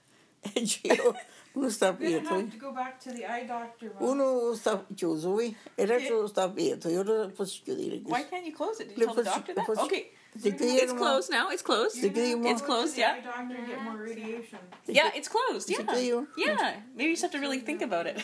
Io, 0.56 1.13
uno 1.58 1.67
sta 1.67 1.91
We're 1.91 2.22
gonna 2.22 2.22
quieto. 2.22 2.39
have 2.39 2.51
to 2.51 2.58
go 2.58 2.72
back 2.72 3.01
to 3.01 3.12
the 3.12 3.25
eye 3.25 3.44
doctor. 3.44 3.91
Mom. 4.00 4.12
Uno 4.12 4.56
sta 4.56 4.86
chiuso, 4.96 5.32
oui, 5.34 5.53
e 5.77 5.86
l'altro 5.86 6.25
sta 6.27 6.48
quieto. 6.48 6.88
Io 6.88 7.03
non 7.03 7.34
posso 7.34 7.62
chiudere 7.65 8.00
Why 8.06 8.24
can't 8.24 8.46
you 8.46 8.53
close 8.53 8.79
it? 8.79 8.88
Did 8.88 8.98
you 8.98 9.08
Le 9.08 9.13
tell 9.13 9.24
the 9.24 9.29
doctor 9.29 9.53
that? 9.56 9.67
Okay, 9.67 10.12
It's 10.36 10.46
it's 10.46 10.94
closed 10.94 11.29
now. 11.29 11.50
It's 11.50 11.62
closed. 11.62 11.98
You're 11.98 12.13
gonna 12.13 12.27
have 12.29 12.41
to 12.44 12.50
It's 12.50 12.62
closed, 12.62 12.91
to 12.91 12.96
the 12.96 13.01
yeah. 13.01 13.15
eye 13.15 13.20
doctor 13.20 13.56
and 13.58 13.67
get 13.67 13.82
more 13.84 13.98
radiation. 13.98 14.60
Yeah, 14.86 15.12
it's 15.13 15.27
closed. 15.27 15.70
Yeah, 15.70 16.24
yeah. 16.38 16.79
Maybe 16.96 17.10
you 17.10 17.13
just 17.20 17.24
have 17.24 17.32
to 17.32 17.39
really 17.39 17.60
think 17.60 17.82
about 17.82 18.08
it. 18.08 18.15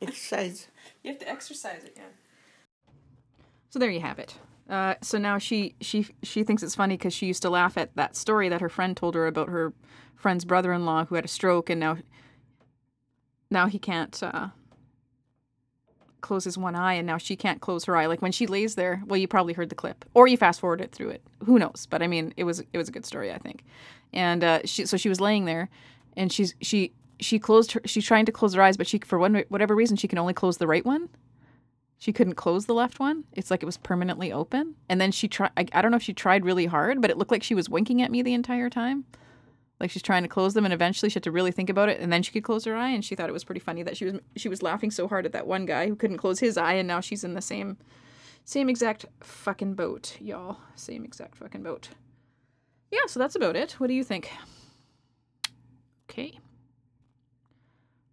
Exercise. 0.00 0.68
You 1.04 1.10
have 1.10 1.18
to 1.20 1.28
exercise 1.28 1.84
it, 1.84 1.92
yeah. 1.98 2.08
So 3.68 3.78
there 3.78 3.90
you 3.90 4.00
have 4.00 4.18
it. 4.18 4.38
Uh, 4.68 4.94
so 5.02 5.18
now 5.18 5.38
she 5.38 5.74
she 5.80 6.06
she 6.22 6.44
thinks 6.44 6.62
it's 6.62 6.74
funny 6.74 6.96
because 6.96 7.12
she 7.12 7.26
used 7.26 7.42
to 7.42 7.50
laugh 7.50 7.76
at 7.76 7.94
that 7.96 8.16
story 8.16 8.48
that 8.48 8.60
her 8.60 8.68
friend 8.68 8.96
told 8.96 9.14
her 9.14 9.26
about 9.26 9.48
her 9.48 9.72
friend's 10.14 10.44
brother-in-law 10.44 11.04
who 11.06 11.16
had 11.16 11.24
a 11.24 11.28
stroke 11.28 11.68
and 11.68 11.80
now 11.80 11.98
now 13.50 13.66
he 13.66 13.78
can't 13.78 14.22
uh, 14.22 14.48
close 16.22 16.44
his 16.44 16.56
one 16.56 16.74
eye 16.74 16.94
and 16.94 17.06
now 17.06 17.18
she 17.18 17.36
can't 17.36 17.60
close 17.60 17.84
her 17.84 17.96
eye. 17.96 18.06
Like 18.06 18.22
when 18.22 18.32
she 18.32 18.46
lays 18.46 18.76
there, 18.76 19.02
well, 19.06 19.18
you 19.18 19.28
probably 19.28 19.52
heard 19.52 19.68
the 19.68 19.74
clip 19.74 20.04
or 20.14 20.26
you 20.26 20.38
fast 20.38 20.60
forward 20.60 20.80
it 20.80 20.92
through 20.92 21.10
it. 21.10 21.22
Who 21.44 21.58
knows? 21.58 21.86
But 21.90 22.02
I 22.02 22.06
mean, 22.06 22.32
it 22.36 22.44
was 22.44 22.60
it 22.60 22.78
was 22.78 22.88
a 22.88 22.92
good 22.92 23.04
story, 23.04 23.30
I 23.30 23.38
think. 23.38 23.64
And 24.12 24.42
uh, 24.42 24.60
she 24.64 24.86
so 24.86 24.96
she 24.96 25.08
was 25.08 25.20
laying 25.20 25.44
there, 25.44 25.68
and 26.16 26.32
she's 26.32 26.54
she 26.62 26.92
she 27.20 27.38
closed 27.38 27.72
her. 27.72 27.82
She's 27.84 28.06
trying 28.06 28.24
to 28.26 28.32
close 28.32 28.54
her 28.54 28.62
eyes, 28.62 28.76
but 28.76 28.86
she 28.86 28.98
for 29.00 29.18
one 29.18 29.44
whatever 29.48 29.74
reason 29.74 29.96
she 29.96 30.08
can 30.08 30.18
only 30.18 30.34
close 30.34 30.56
the 30.56 30.66
right 30.66 30.86
one. 30.86 31.08
She 32.02 32.12
couldn't 32.12 32.34
close 32.34 32.66
the 32.66 32.74
left 32.74 32.98
one. 32.98 33.22
It's 33.32 33.48
like 33.48 33.62
it 33.62 33.66
was 33.66 33.76
permanently 33.76 34.32
open. 34.32 34.74
And 34.88 35.00
then 35.00 35.12
she 35.12 35.28
tried. 35.28 35.52
I, 35.56 35.66
I 35.72 35.80
don't 35.80 35.92
know 35.92 35.96
if 35.96 36.02
she 36.02 36.12
tried 36.12 36.44
really 36.44 36.66
hard, 36.66 37.00
but 37.00 37.12
it 37.12 37.16
looked 37.16 37.30
like 37.30 37.44
she 37.44 37.54
was 37.54 37.68
winking 37.68 38.02
at 38.02 38.10
me 38.10 38.22
the 38.22 38.34
entire 38.34 38.68
time. 38.68 39.04
Like 39.78 39.92
she's 39.92 40.02
trying 40.02 40.24
to 40.24 40.28
close 40.28 40.52
them, 40.52 40.64
and 40.64 40.74
eventually 40.74 41.10
she 41.10 41.14
had 41.14 41.22
to 41.22 41.30
really 41.30 41.52
think 41.52 41.70
about 41.70 41.88
it, 41.88 42.00
and 42.00 42.12
then 42.12 42.24
she 42.24 42.32
could 42.32 42.42
close 42.42 42.64
her 42.64 42.74
eye. 42.74 42.88
And 42.88 43.04
she 43.04 43.14
thought 43.14 43.28
it 43.28 43.32
was 43.32 43.44
pretty 43.44 43.60
funny 43.60 43.84
that 43.84 43.96
she 43.96 44.06
was 44.06 44.16
she 44.34 44.48
was 44.48 44.64
laughing 44.64 44.90
so 44.90 45.06
hard 45.06 45.26
at 45.26 45.30
that 45.30 45.46
one 45.46 45.64
guy 45.64 45.86
who 45.86 45.94
couldn't 45.94 46.16
close 46.16 46.40
his 46.40 46.56
eye, 46.56 46.72
and 46.72 46.88
now 46.88 46.98
she's 46.98 47.22
in 47.22 47.34
the 47.34 47.40
same 47.40 47.76
same 48.44 48.68
exact 48.68 49.06
fucking 49.20 49.74
boat, 49.74 50.16
y'all. 50.20 50.56
Same 50.74 51.04
exact 51.04 51.36
fucking 51.36 51.62
boat. 51.62 51.90
Yeah, 52.90 53.06
so 53.06 53.20
that's 53.20 53.36
about 53.36 53.54
it. 53.54 53.74
What 53.78 53.86
do 53.86 53.94
you 53.94 54.02
think? 54.02 54.28
Okay. 56.10 56.36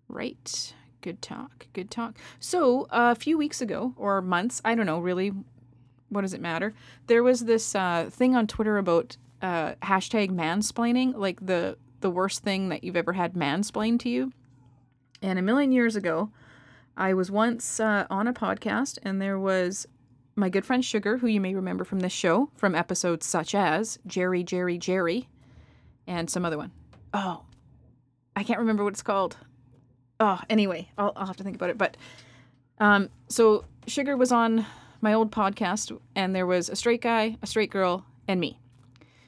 Right. 0.08 0.76
Good 1.02 1.22
talk. 1.22 1.68
Good 1.74 1.90
talk. 1.90 2.18
So, 2.40 2.84
uh, 2.90 3.14
a 3.16 3.20
few 3.20 3.38
weeks 3.38 3.62
ago, 3.62 3.94
or 3.98 4.22
months, 4.22 4.62
I 4.66 4.76
don't 4.76 4.86
know 4.86 5.00
really, 5.00 5.32
what 6.10 6.22
does 6.22 6.34
it 6.34 6.42
matter? 6.42 6.74
There 7.08 7.24
was 7.24 7.46
this 7.46 7.74
uh, 7.74 8.10
thing 8.12 8.36
on 8.36 8.48
Twitter 8.48 8.78
about 8.78 9.16
uh, 9.42 9.76
hashtag 9.82 10.30
mansplaining, 10.32 11.16
like 11.16 11.46
the, 11.46 11.78
the 12.02 12.10
worst 12.10 12.44
thing 12.44 12.70
that 12.70 12.84
you've 12.84 12.98
ever 12.98 13.14
had 13.14 13.34
mansplained 13.34 14.00
to 14.02 14.10
you. 14.10 14.34
And 15.22 15.40
a 15.40 15.42
million 15.42 15.72
years 15.72 15.96
ago, 15.96 16.32
I 16.98 17.14
was 17.14 17.32
once 17.32 17.80
uh, 17.80 18.06
on 18.10 18.28
a 18.28 18.34
podcast, 18.34 19.00
and 19.04 19.22
there 19.22 19.40
was 19.40 19.88
my 20.36 20.50
good 20.50 20.66
friend 20.66 20.84
Sugar, 20.84 21.18
who 21.18 21.28
you 21.28 21.40
may 21.40 21.56
remember 21.56 21.84
from 21.84 22.00
this 22.00 22.14
show, 22.14 22.50
from 22.56 22.76
episodes 22.76 23.26
such 23.26 23.56
as 23.56 24.00
Jerry, 24.06 24.44
Jerry, 24.44 24.78
Jerry, 24.78 25.30
and 26.08 26.30
some 26.30 26.44
other 26.44 26.58
one. 26.58 26.72
Oh, 27.14 27.44
I 28.36 28.44
can't 28.44 28.60
remember 28.60 28.84
what 28.84 28.94
it's 28.94 29.02
called. 29.02 29.38
Oh, 30.20 30.40
anyway, 30.50 30.90
I'll, 30.98 31.14
I'll 31.16 31.28
have 31.28 31.38
to 31.38 31.44
think 31.44 31.56
about 31.56 31.70
it. 31.70 31.78
But 31.78 31.98
um, 32.80 33.10
so 33.28 33.66
Sugar 33.88 34.18
was 34.18 34.32
on 34.32 34.66
my 35.02 35.14
old 35.14 35.32
podcast, 35.32 35.98
and 36.16 36.36
there 36.36 36.46
was 36.46 36.70
a 36.70 36.76
straight 36.76 37.02
guy, 37.02 37.38
a 37.42 37.48
straight 37.48 37.72
girl, 37.72 38.06
and 38.28 38.40
me. 38.40 38.60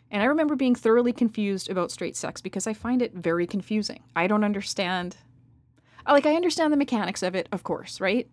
And 0.09 0.21
I 0.21 0.25
remember 0.25 0.55
being 0.55 0.75
thoroughly 0.75 1.13
confused 1.13 1.69
about 1.69 1.91
straight 1.91 2.17
sex 2.17 2.41
because 2.41 2.67
I 2.67 2.73
find 2.73 3.01
it 3.01 3.13
very 3.13 3.47
confusing. 3.47 4.03
I 4.15 4.27
don't 4.27 4.43
understand. 4.43 5.15
Like, 6.05 6.25
I 6.25 6.35
understand 6.35 6.73
the 6.73 6.77
mechanics 6.77 7.23
of 7.23 7.35
it, 7.35 7.47
of 7.51 7.63
course, 7.63 8.01
right? 8.01 8.27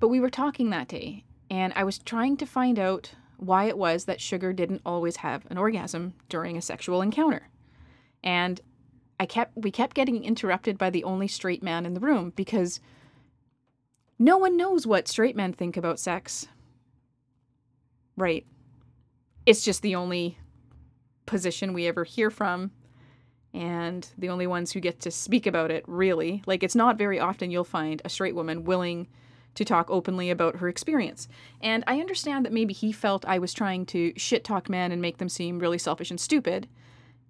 But 0.00 0.08
we 0.08 0.18
were 0.18 0.30
talking 0.30 0.70
that 0.70 0.88
day, 0.88 1.24
and 1.48 1.72
I 1.76 1.84
was 1.84 1.98
trying 1.98 2.36
to 2.38 2.46
find 2.46 2.78
out 2.78 3.12
why 3.36 3.66
it 3.66 3.78
was 3.78 4.06
that 4.06 4.20
Sugar 4.20 4.52
didn't 4.52 4.82
always 4.84 5.16
have 5.16 5.46
an 5.50 5.58
orgasm 5.58 6.14
during 6.28 6.56
a 6.56 6.62
sexual 6.62 7.02
encounter. 7.02 7.48
And 8.24 8.60
I 9.18 9.26
kept 9.26 9.56
we 9.56 9.70
kept 9.70 9.94
getting 9.94 10.24
interrupted 10.24 10.78
by 10.78 10.90
the 10.90 11.04
only 11.04 11.28
straight 11.28 11.62
man 11.62 11.86
in 11.86 11.94
the 11.94 12.00
room 12.00 12.32
because 12.36 12.80
no 14.18 14.38
one 14.38 14.56
knows 14.56 14.86
what 14.86 15.08
straight 15.08 15.36
men 15.36 15.52
think 15.52 15.76
about 15.76 16.00
sex. 16.00 16.46
Right. 18.16 18.46
It's 19.44 19.62
just 19.62 19.82
the 19.82 19.94
only 19.94 20.38
position 21.26 21.72
we 21.72 21.86
ever 21.86 22.04
hear 22.04 22.30
from 22.30 22.70
and 23.52 24.08
the 24.18 24.28
only 24.28 24.46
ones 24.46 24.72
who 24.72 24.80
get 24.80 25.00
to 25.00 25.10
speak 25.10 25.46
about 25.46 25.70
it 25.70 25.84
really. 25.86 26.42
Like 26.46 26.62
it's 26.62 26.74
not 26.74 26.98
very 26.98 27.18
often 27.18 27.50
you'll 27.50 27.64
find 27.64 28.02
a 28.04 28.08
straight 28.08 28.34
woman 28.34 28.64
willing 28.64 29.08
to 29.54 29.64
talk 29.64 29.90
openly 29.90 30.30
about 30.30 30.56
her 30.56 30.68
experience. 30.68 31.28
And 31.62 31.82
I 31.86 32.00
understand 32.00 32.44
that 32.44 32.52
maybe 32.52 32.74
he 32.74 32.92
felt 32.92 33.24
I 33.24 33.38
was 33.38 33.54
trying 33.54 33.86
to 33.86 34.12
shit 34.16 34.44
talk 34.44 34.68
men 34.68 34.92
and 34.92 35.00
make 35.00 35.18
them 35.18 35.30
seem 35.30 35.58
really 35.58 35.78
selfish 35.78 36.10
and 36.10 36.20
stupid 36.20 36.68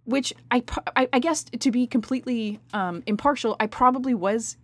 which 0.06 0.32
I, 0.50 0.62
I, 0.94 1.08
I 1.12 1.18
guess 1.18 1.44
to 1.44 1.70
be 1.70 1.86
completely 1.86 2.60
um, 2.72 3.02
impartial, 3.06 3.56
I 3.60 3.66
probably 3.66 4.14
was 4.14 4.56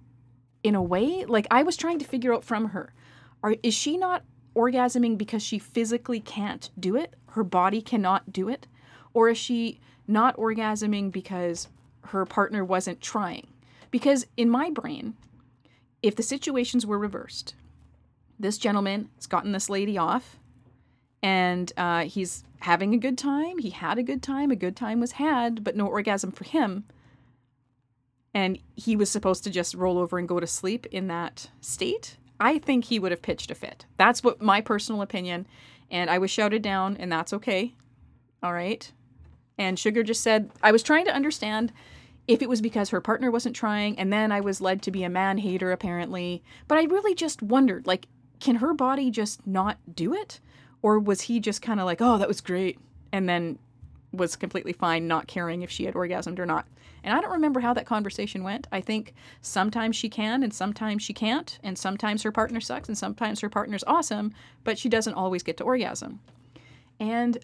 in 0.63 0.75
a 0.75 0.83
way. 0.83 1.25
Like 1.25 1.47
I 1.51 1.63
was 1.65 1.77
trying 1.77 1.99
to 1.99 2.05
figure 2.05 2.33
out 2.33 2.45
from 2.45 2.71
her, 2.71 2.95
are, 3.43 3.57
is 3.63 3.75
she 3.75 3.97
not 3.97 4.25
orgasming 4.57 5.19
because 5.19 5.43
she 5.43 5.59
physically 5.59 6.21
can't 6.21 6.71
do 6.79 6.97
it? 6.97 7.15
Her 7.31 7.45
body 7.45 7.83
cannot 7.83 8.33
do 8.33 8.49
it? 8.49 8.67
Or 9.13 9.29
is 9.29 9.39
she 9.39 9.81
not 10.07 10.37
orgasming 10.37 11.11
because 11.11 11.69
her 12.07 12.25
partner 12.25 12.65
wasn't 12.65 13.01
trying? 13.01 13.49
Because 13.91 14.27
in 14.37 14.49
my 14.49 14.71
brain, 14.71 15.15
if 16.03 16.15
the 16.15 16.23
situations 16.23 16.87
were 16.87 16.99
reversed, 16.99 17.55
this 18.39 18.59
gentleman 18.59 19.09
has 19.17 19.27
gotten 19.27 19.53
this 19.53 19.69
lady 19.69 19.99
off 19.99 20.39
and 21.23 21.73
uh, 21.77 22.05
he's 22.05 22.45
having 22.63 22.95
a 22.95 22.99
good 22.99 23.19
time. 23.19 23.59
He 23.59 23.71
had 23.71 23.99
a 23.99 24.03
good 24.03 24.23
time. 24.23 24.51
A 24.51 24.57
good 24.57 24.77
time 24.77 25.01
was 25.01 25.13
had, 25.13 25.63
but 25.63 25.77
no 25.77 25.87
orgasm 25.87 26.33
for 26.33 26.45
him. 26.45 26.85
And 28.35 28.59
he 28.77 28.97
was 28.97 29.11
supposed 29.11 29.45
to 29.45 29.51
just 29.51 29.75
roll 29.75 29.99
over 29.99 30.19
and 30.19 30.29
go 30.29 30.41
to 30.41 30.47
sleep 30.47 30.87
in 30.87 31.09
that 31.09 31.51
state. 31.61 32.17
I 32.41 32.59
think 32.59 32.87
he 32.87 32.99
would 32.99 33.13
have 33.13 33.23
pitched 33.23 33.51
a 33.51 33.55
fit. 33.55 33.87
That's 33.99 34.25
what 34.25 34.41
my 34.41 34.61
personal 34.61 35.03
opinion. 35.03 35.47
And 35.91 36.09
I 36.09 36.19
was 36.19 36.31
shouted 36.31 36.63
down, 36.63 36.97
and 36.97 37.13
that's 37.13 37.33
okay. 37.35 37.75
All 38.43 38.53
right. 38.53 38.91
And 39.59 39.79
Sugar 39.79 40.03
just 40.03 40.23
said, 40.23 40.51
I 40.63 40.73
was 40.73 40.83
trying 40.83 41.05
to 41.05 41.15
understand 41.15 41.73
if 42.27 42.41
it 42.41 42.49
was 42.49 42.61
because 42.61 42.91
her 42.91 43.01
partner 43.01 43.31
wasn't 43.31 43.55
trying, 43.55 43.99
and 43.99 44.13
then 44.13 44.33
I 44.33 44.41
was 44.41 44.61
led 44.61 44.81
to 44.83 44.91
be 44.91 45.05
a 45.05 45.11
man 45.11 45.39
hater, 45.39 45.71
apparently. 45.71 46.43
But 46.69 46.79
I 46.79 46.85
really 46.85 47.15
just 47.15 47.43
wondered, 47.43 47.87
like, 47.87 48.07
can 48.41 48.57
her 48.57 48.73
body 48.73 49.11
just 49.11 49.47
not 49.47 49.79
do 49.95 50.15
it? 50.15 50.41
Or 50.83 50.99
was 50.99 51.23
he 51.23 51.41
just 51.41 51.63
kind 51.63 51.81
of 51.81 51.87
like, 51.87 52.01
oh, 52.01 52.19
that 52.19 52.29
was 52.29 52.41
great, 52.41 52.79
and 53.13 53.29
then 53.29 53.59
was 54.13 54.37
completely 54.37 54.73
fine, 54.73 55.09
not 55.09 55.27
caring 55.27 55.63
if 55.63 55.71
she 55.71 55.85
had 55.85 55.95
orgasmed 55.95 56.39
or 56.39 56.47
not? 56.47 56.67
And 57.05 57.17
I 57.17 57.21
don't 57.21 57.33
remember 57.33 57.61
how 57.61 57.73
that 57.75 57.87
conversation 57.87 58.45
went. 58.45 58.67
I 58.71 58.81
think 58.81 59.15
sometimes 59.41 59.97
she 59.97 60.09
can 60.09 60.43
and 60.43 60.55
sometimes 60.55 61.03
she 61.03 61.13
can't, 61.13 61.59
and 61.63 61.77
sometimes 61.77 62.23
her 62.23 62.33
partner 62.33 62.61
sucks 62.61 62.89
and 62.89 62.97
sometimes 62.97 63.41
her 63.41 63.49
partner's 63.49 63.85
awesome, 63.87 64.33
but 64.65 64.79
she 64.79 64.89
doesn't 64.89 65.15
always 65.15 65.43
get 65.43 65.57
to 65.57 65.65
orgasm. 65.65 66.21
And 67.01 67.39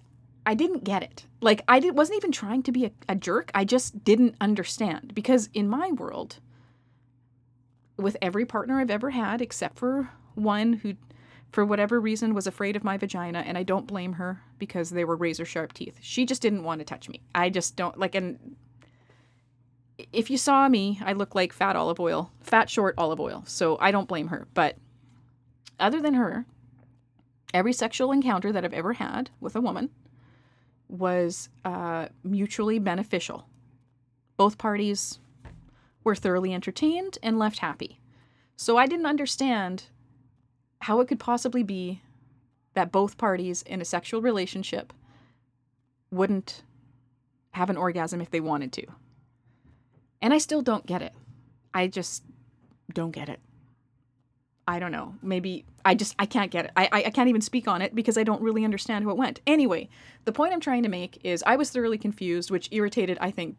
I 0.47 0.55
didn't 0.55 0.85
get 0.85 1.03
it. 1.03 1.27
Like 1.41 1.63
I 1.69 1.81
did, 1.81 1.97
wasn't 1.97 2.19
even 2.19 2.33
trying 2.33 2.63
to 2.65 2.73
be 2.73 2.87
a, 2.87 2.91
a 3.09 3.17
jerk. 3.17 3.51
I 3.55 3.65
just 3.65 4.05
didn't 4.05 4.37
understand 4.41 5.15
because 5.15 5.49
in 5.53 5.69
my 5.69 5.91
world, 5.93 6.37
with 7.97 8.17
every 8.23 8.47
partner 8.47 8.81
I've 8.81 8.91
ever 8.91 9.11
had, 9.11 9.43
except 9.43 9.77
for 9.79 10.11
one 10.37 10.75
who 10.75 10.95
for 11.51 11.65
whatever 11.65 12.01
reason 12.01 12.35
was 12.35 12.47
afraid 12.47 12.77
of 12.77 12.85
my 12.85 12.97
vagina 12.97 13.41
and 13.41 13.57
I 13.57 13.63
don't 13.63 13.87
blame 13.87 14.15
her 14.15 14.43
because 14.59 14.91
they 14.91 15.05
were 15.05 15.17
razor 15.17 15.45
sharp 15.45 15.73
teeth. 15.73 15.99
She 16.03 16.27
just 16.27 16.43
didn't 16.43 16.65
want 16.65 16.81
to 16.81 16.85
touch 16.85 17.09
me. 17.09 17.23
I 17.35 17.51
just 17.51 17.77
don't 17.77 17.99
like 17.99 18.15
and 18.15 18.57
if 20.13 20.31
you 20.31 20.39
saw 20.39 20.69
me, 20.69 21.01
I 21.05 21.13
look 21.13 21.35
like 21.35 21.53
fat 21.53 21.75
olive 21.75 21.99
oil, 21.99 22.31
fat 22.41 22.71
short 22.71 22.95
olive 22.97 23.21
oil. 23.21 23.43
So 23.47 23.77
I 23.81 23.91
don't 23.91 24.09
blame 24.09 24.29
her. 24.29 24.47
But 24.55 24.77
other 25.81 26.01
than 26.01 26.15
her, 26.15 26.47
every 27.53 27.73
sexual 27.73 28.13
encounter 28.13 28.53
that 28.53 28.65
I've 28.65 28.73
ever 28.73 28.93
had 28.95 29.31
with 29.41 29.57
a 29.57 29.61
woman 29.61 29.91
was 30.89 31.49
uh, 31.65 32.09
mutually 32.23 32.79
beneficial. 32.79 33.47
Both 34.37 34.57
parties 34.57 35.19
were 36.05 36.15
thoroughly 36.15 36.55
entertained 36.55 37.19
and 37.23 37.39
left 37.39 37.59
happy. 37.59 38.01
So 38.57 38.77
I 38.77 38.87
didn't 38.87 39.07
understand 39.07 39.85
how 40.81 41.01
it 41.01 41.09
could 41.09 41.21
possibly 41.21 41.63
be 41.63 42.03
that 42.75 42.93
both 42.93 43.19
parties 43.19 43.63
in 43.63 43.81
a 43.81 43.85
sexual 43.85 44.23
relationship 44.23 44.93
wouldn't 46.11 46.63
have 47.53 47.71
an 47.71 47.77
orgasm 47.77 48.21
if 48.21 48.31
they 48.31 48.41
wanted 48.41 48.73
to. 48.73 48.87
And 50.23 50.33
I 50.33 50.39
still 50.39 50.63
don't 50.63 50.87
get 50.87 51.03
it. 51.03 51.13
I 51.75 51.87
just 51.87 52.23
don't 52.93 53.11
get 53.11 53.29
it. 53.29 53.41
I 54.67 54.79
don't 54.79 54.93
know. 54.93 55.15
Maybe 55.23 55.65
I 55.85 55.95
just 55.95 56.15
I 56.19 56.27
can't 56.27 56.51
get 56.51 56.67
it. 56.67 56.73
I, 56.77 56.89
I, 56.93 57.05
I 57.05 57.11
can't 57.11 57.29
even 57.29 57.41
speak 57.41 57.67
on 57.67 57.81
it 57.81 57.95
because 57.95 58.19
I 58.19 58.23
don't 58.23 58.43
really 58.43 58.65
understand 58.65 59.05
how 59.05 59.11
it 59.11 59.17
went. 59.17 59.41
Anyway, 59.47 59.89
the 60.25 60.33
point 60.33 60.53
I'm 60.53 60.61
trying 60.61 60.83
to 60.83 60.89
make 60.89 61.19
is 61.25 61.43
I 61.47 61.57
was 61.57 61.71
thoroughly 61.71 61.97
confused, 61.97 62.51
which 62.51 62.69
irritated 62.71 63.17
I 63.21 63.31
think 63.31 63.57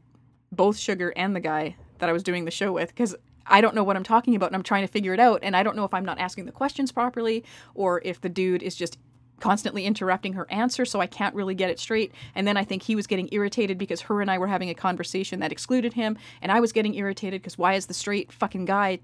both 0.51 0.77
Sugar 0.77 1.11
and 1.15 1.35
the 1.35 1.39
guy 1.39 1.75
that 1.97 2.09
I 2.09 2.13
was 2.13 2.23
doing 2.23 2.45
the 2.45 2.51
show 2.51 2.71
with 2.71 2.89
because 2.89 3.15
I 3.49 3.61
don't 3.61 3.75
know 3.75 3.83
what 3.83 3.95
I'm 3.95 4.03
talking 4.03 4.35
about 4.35 4.47
and 4.47 4.55
I'm 4.55 4.63
trying 4.63 4.85
to 4.85 4.91
figure 4.91 5.13
it 5.13 5.19
out. 5.19 5.39
And 5.43 5.55
I 5.55 5.63
don't 5.63 5.75
know 5.75 5.85
if 5.85 5.93
I'm 5.93 6.05
not 6.05 6.19
asking 6.19 6.45
the 6.45 6.51
questions 6.51 6.91
properly 6.91 7.43
or 7.73 8.01
if 8.05 8.21
the 8.21 8.29
dude 8.29 8.63
is 8.63 8.75
just 8.75 8.97
constantly 9.39 9.85
interrupting 9.85 10.33
her 10.33 10.49
answer, 10.51 10.85
so 10.85 10.99
I 10.99 11.07
can't 11.07 11.35
really 11.35 11.55
get 11.55 11.69
it 11.69 11.79
straight. 11.79 12.13
And 12.35 12.47
then 12.47 12.57
I 12.57 12.63
think 12.63 12.83
he 12.83 12.95
was 12.95 13.07
getting 13.07 13.29
irritated 13.31 13.77
because 13.77 14.01
her 14.01 14.21
and 14.21 14.29
I 14.29 14.37
were 14.37 14.47
having 14.47 14.69
a 14.69 14.75
conversation 14.75 15.39
that 15.39 15.51
excluded 15.51 15.93
him, 15.93 16.17
and 16.41 16.51
I 16.51 16.59
was 16.59 16.71
getting 16.71 16.95
irritated 16.95 17.41
because 17.41 17.57
why 17.57 17.73
is 17.73 17.85
the 17.87 17.93
straight 17.93 18.31
fucking 18.31 18.65
guy 18.65 18.99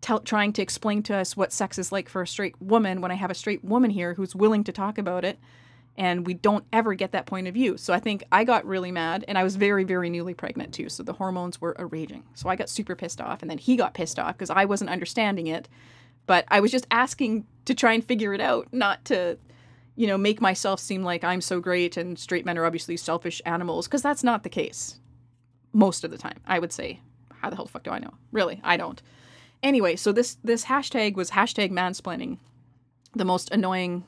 tell, 0.00 0.20
trying 0.20 0.52
to 0.54 0.62
explain 0.62 1.02
to 1.04 1.14
us 1.14 1.36
what 1.36 1.52
sex 1.52 1.78
is 1.78 1.92
like 1.92 2.08
for 2.08 2.22
a 2.22 2.26
straight 2.26 2.60
woman 2.60 3.00
when 3.00 3.10
I 3.10 3.14
have 3.14 3.30
a 3.30 3.34
straight 3.34 3.64
woman 3.64 3.90
here 3.90 4.14
who's 4.14 4.34
willing 4.34 4.64
to 4.64 4.72
talk 4.72 4.98
about 4.98 5.24
it? 5.24 5.38
And 5.96 6.26
we 6.26 6.34
don't 6.34 6.64
ever 6.72 6.94
get 6.94 7.12
that 7.12 7.26
point 7.26 7.46
of 7.46 7.54
view. 7.54 7.76
So 7.76 7.92
I 7.92 8.00
think 8.00 8.24
I 8.32 8.44
got 8.44 8.64
really 8.64 8.90
mad 8.90 9.24
and 9.28 9.36
I 9.36 9.44
was 9.44 9.56
very 9.56 9.84
very 9.84 10.10
newly 10.10 10.34
pregnant 10.34 10.72
too. 10.72 10.88
So 10.88 11.02
the 11.02 11.12
hormones 11.12 11.60
were 11.60 11.76
a 11.78 11.86
raging. 11.86 12.24
So 12.34 12.48
I 12.48 12.56
got 12.56 12.68
super 12.68 12.96
pissed 12.96 13.20
off 13.20 13.42
and 13.42 13.50
then 13.50 13.58
he 13.58 13.76
got 13.76 13.94
pissed 13.94 14.18
off 14.18 14.36
because 14.36 14.50
I 14.50 14.64
wasn't 14.64 14.90
understanding 14.90 15.46
it. 15.46 15.68
But 16.26 16.44
I 16.48 16.60
was 16.60 16.70
just 16.70 16.86
asking 16.90 17.46
to 17.64 17.74
try 17.74 17.92
and 17.92 18.04
figure 18.04 18.32
it 18.32 18.40
out, 18.40 18.68
not 18.72 19.04
to 19.06 19.38
you 19.94 20.06
know, 20.06 20.16
make 20.16 20.40
myself 20.40 20.80
seem 20.80 21.02
like 21.02 21.22
I'm 21.22 21.40
so 21.40 21.60
great 21.60 21.96
and 21.96 22.18
straight 22.18 22.46
men 22.46 22.56
are 22.58 22.64
obviously 22.64 22.96
selfish 22.96 23.42
animals 23.44 23.86
because 23.86 24.02
that's 24.02 24.24
not 24.24 24.42
the 24.42 24.48
case. 24.48 24.98
Most 25.72 26.04
of 26.04 26.10
the 26.10 26.18
time, 26.18 26.40
I 26.46 26.58
would 26.58 26.72
say. 26.72 27.00
How 27.40 27.50
the 27.50 27.56
hell 27.56 27.64
the 27.64 27.70
fuck 27.72 27.82
do 27.82 27.90
I 27.90 27.98
know? 27.98 28.14
Really, 28.30 28.60
I 28.62 28.76
don't. 28.76 29.02
Anyway, 29.62 29.96
so 29.96 30.12
this 30.12 30.36
this 30.42 30.64
hashtag 30.64 31.14
was 31.14 31.30
hashtag 31.32 31.70
mansplaining, 31.70 32.38
the 33.14 33.24
most 33.24 33.50
annoying 33.50 34.04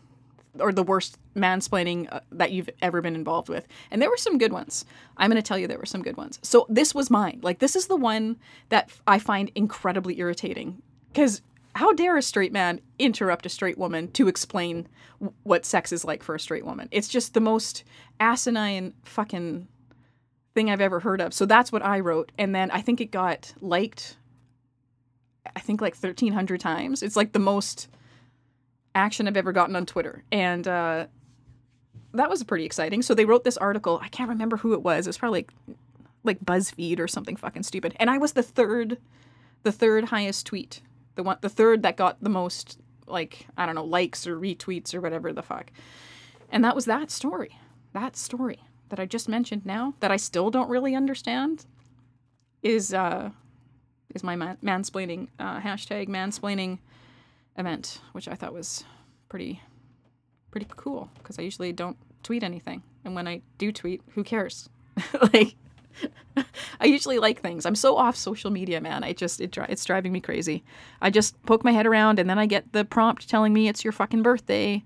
or 0.58 0.72
the 0.72 0.82
worst 0.82 1.18
mansplaining 1.34 2.08
uh, 2.12 2.20
that 2.32 2.52
you've 2.52 2.70
ever 2.82 3.00
been 3.00 3.14
involved 3.14 3.48
with. 3.48 3.66
And 3.90 4.00
there 4.00 4.10
were 4.10 4.16
some 4.16 4.38
good 4.38 4.52
ones. 4.52 4.84
I'm 5.16 5.30
going 5.30 5.40
to 5.40 5.46
tell 5.46 5.58
you 5.58 5.66
there 5.66 5.78
were 5.78 5.86
some 5.86 6.02
good 6.02 6.16
ones. 6.16 6.38
So 6.42 6.66
this 6.68 6.94
was 6.94 7.10
mine. 7.10 7.40
Like 7.42 7.58
this 7.58 7.76
is 7.76 7.86
the 7.86 7.96
one 7.96 8.36
that 8.68 8.90
I 9.06 9.18
find 9.18 9.50
incredibly 9.54 10.18
irritating 10.18 10.82
cuz 11.14 11.42
how 11.76 11.92
dare 11.92 12.16
a 12.16 12.22
straight 12.22 12.52
man 12.52 12.80
interrupt 13.00 13.46
a 13.46 13.48
straight 13.48 13.76
woman 13.76 14.08
to 14.12 14.28
explain 14.28 14.86
w- 15.18 15.34
what 15.42 15.64
sex 15.64 15.92
is 15.92 16.04
like 16.04 16.22
for 16.22 16.36
a 16.36 16.40
straight 16.40 16.64
woman? 16.64 16.88
It's 16.92 17.08
just 17.08 17.34
the 17.34 17.40
most 17.40 17.82
asinine 18.20 18.94
fucking 19.02 19.66
thing 20.54 20.70
I've 20.70 20.80
ever 20.80 21.00
heard 21.00 21.20
of. 21.20 21.34
So 21.34 21.46
that's 21.46 21.72
what 21.72 21.84
I 21.84 21.98
wrote 21.98 22.30
and 22.38 22.54
then 22.54 22.70
I 22.70 22.80
think 22.80 23.00
it 23.00 23.10
got 23.10 23.54
liked 23.60 24.16
I 25.56 25.60
think 25.60 25.80
like 25.80 25.94
1,300 25.94 26.58
times. 26.60 27.02
It's 27.02 27.16
like 27.16 27.32
the 27.32 27.38
most 27.38 27.88
action 28.94 29.26
I've 29.26 29.36
ever 29.36 29.52
gotten 29.52 29.76
on 29.76 29.86
Twitter. 29.86 30.24
And 30.30 30.66
uh, 30.66 31.06
that 32.12 32.30
was 32.30 32.42
pretty 32.44 32.64
exciting. 32.64 33.02
So 33.02 33.14
they 33.14 33.24
wrote 33.24 33.44
this 33.44 33.56
article. 33.56 34.00
I 34.02 34.08
can't 34.08 34.28
remember 34.28 34.56
who 34.56 34.72
it 34.72 34.82
was. 34.82 35.06
It 35.06 35.10
was 35.10 35.18
probably 35.18 35.40
like, 35.40 35.52
like 36.22 36.40
BuzzFeed 36.44 37.00
or 37.00 37.08
something 37.08 37.36
fucking 37.36 37.64
stupid. 37.64 37.94
And 37.98 38.08
I 38.10 38.18
was 38.18 38.32
the 38.32 38.42
third, 38.42 38.98
the 39.62 39.72
third 39.72 40.04
highest 40.04 40.46
tweet. 40.46 40.80
The 41.16 41.22
one, 41.22 41.38
the 41.40 41.48
third 41.48 41.82
that 41.82 41.96
got 41.96 42.22
the 42.22 42.30
most 42.30 42.78
like 43.06 43.46
I 43.56 43.66
don't 43.66 43.74
know 43.74 43.84
likes 43.84 44.26
or 44.26 44.38
retweets 44.38 44.94
or 44.94 45.00
whatever 45.00 45.32
the 45.32 45.42
fuck. 45.42 45.70
And 46.50 46.64
that 46.64 46.74
was 46.74 46.84
that 46.86 47.10
story. 47.10 47.58
That 47.92 48.16
story 48.16 48.60
that 48.88 49.00
I 49.00 49.06
just 49.06 49.28
mentioned 49.28 49.64
now 49.64 49.94
that 50.00 50.10
I 50.10 50.16
still 50.16 50.50
don't 50.50 50.68
really 50.68 50.94
understand 50.94 51.66
is 52.62 52.94
uh 52.94 53.30
is 54.14 54.22
my 54.22 54.36
man- 54.36 54.58
mansplaining 54.62 55.28
uh, 55.38 55.60
hashtag 55.60 56.08
mansplaining 56.08 56.78
event, 57.56 58.00
which 58.12 58.28
I 58.28 58.34
thought 58.34 58.52
was 58.52 58.84
pretty 59.28 59.60
pretty 60.50 60.66
cool 60.76 61.10
because 61.18 61.38
I 61.38 61.42
usually 61.42 61.72
don't 61.72 61.96
tweet 62.22 62.42
anything, 62.42 62.82
and 63.04 63.14
when 63.14 63.26
I 63.26 63.42
do 63.58 63.72
tweet, 63.72 64.02
who 64.14 64.24
cares? 64.24 64.68
like 65.32 65.56
I 66.80 66.86
usually 66.86 67.18
like 67.18 67.40
things. 67.40 67.66
I'm 67.66 67.74
so 67.74 67.96
off 67.96 68.16
social 68.16 68.50
media, 68.50 68.80
man. 68.80 69.04
I 69.04 69.12
just 69.12 69.40
it 69.40 69.50
dri- 69.50 69.66
it's 69.68 69.84
driving 69.84 70.12
me 70.12 70.20
crazy. 70.20 70.64
I 71.00 71.10
just 71.10 71.40
poke 71.44 71.64
my 71.64 71.72
head 71.72 71.86
around 71.86 72.18
and 72.18 72.28
then 72.28 72.38
I 72.38 72.46
get 72.46 72.72
the 72.72 72.84
prompt 72.84 73.28
telling 73.28 73.52
me 73.52 73.68
it's 73.68 73.84
your 73.84 73.92
fucking 73.92 74.22
birthday, 74.22 74.82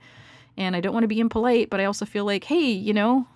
and 0.56 0.76
I 0.76 0.80
don't 0.80 0.92
want 0.92 1.04
to 1.04 1.08
be 1.08 1.20
impolite, 1.20 1.70
but 1.70 1.80
I 1.80 1.84
also 1.84 2.04
feel 2.04 2.24
like, 2.24 2.44
hey, 2.44 2.70
you 2.70 2.92
know, 2.92 3.26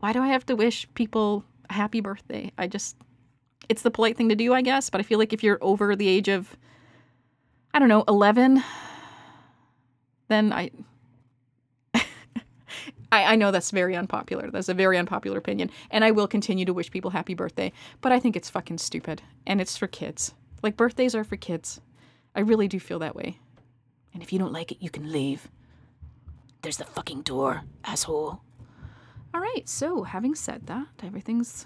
why 0.00 0.12
do 0.12 0.22
I 0.22 0.28
have 0.28 0.46
to 0.46 0.56
wish 0.56 0.88
people 0.94 1.44
a 1.70 1.74
happy 1.74 2.00
birthday? 2.00 2.52
I 2.58 2.66
just 2.66 2.96
it's 3.68 3.82
the 3.82 3.90
polite 3.90 4.16
thing 4.16 4.28
to 4.30 4.34
do, 4.34 4.54
I 4.54 4.62
guess, 4.62 4.90
but 4.90 5.00
I 5.00 5.04
feel 5.04 5.18
like 5.18 5.32
if 5.32 5.42
you're 5.42 5.58
over 5.60 5.94
the 5.94 6.08
age 6.08 6.28
of 6.28 6.56
I 7.78 7.80
don't 7.80 7.88
know, 7.90 8.02
11, 8.08 8.64
then 10.26 10.52
I 10.52 10.72
I, 13.12 13.36
know 13.36 13.52
that's 13.52 13.70
very 13.70 13.94
unpopular. 13.94 14.50
That's 14.50 14.68
a 14.68 14.74
very 14.74 14.98
unpopular 14.98 15.38
opinion. 15.38 15.70
And 15.92 16.04
I 16.04 16.10
will 16.10 16.26
continue 16.26 16.64
to 16.64 16.74
wish 16.74 16.90
people 16.90 17.12
happy 17.12 17.34
birthday. 17.34 17.70
But 18.00 18.10
I 18.10 18.18
think 18.18 18.34
it's 18.34 18.50
fucking 18.50 18.78
stupid. 18.78 19.22
And 19.46 19.60
it's 19.60 19.76
for 19.76 19.86
kids. 19.86 20.34
Like, 20.60 20.76
birthdays 20.76 21.14
are 21.14 21.22
for 21.22 21.36
kids. 21.36 21.80
I 22.34 22.40
really 22.40 22.66
do 22.66 22.80
feel 22.80 22.98
that 22.98 23.14
way. 23.14 23.38
And 24.12 24.24
if 24.24 24.32
you 24.32 24.40
don't 24.40 24.52
like 24.52 24.72
it, 24.72 24.82
you 24.82 24.90
can 24.90 25.12
leave. 25.12 25.48
There's 26.62 26.78
the 26.78 26.84
fucking 26.84 27.22
door, 27.22 27.62
asshole. 27.84 28.40
All 29.32 29.40
right, 29.40 29.68
so 29.68 30.02
having 30.02 30.34
said 30.34 30.66
that, 30.66 30.88
everything's 31.00 31.64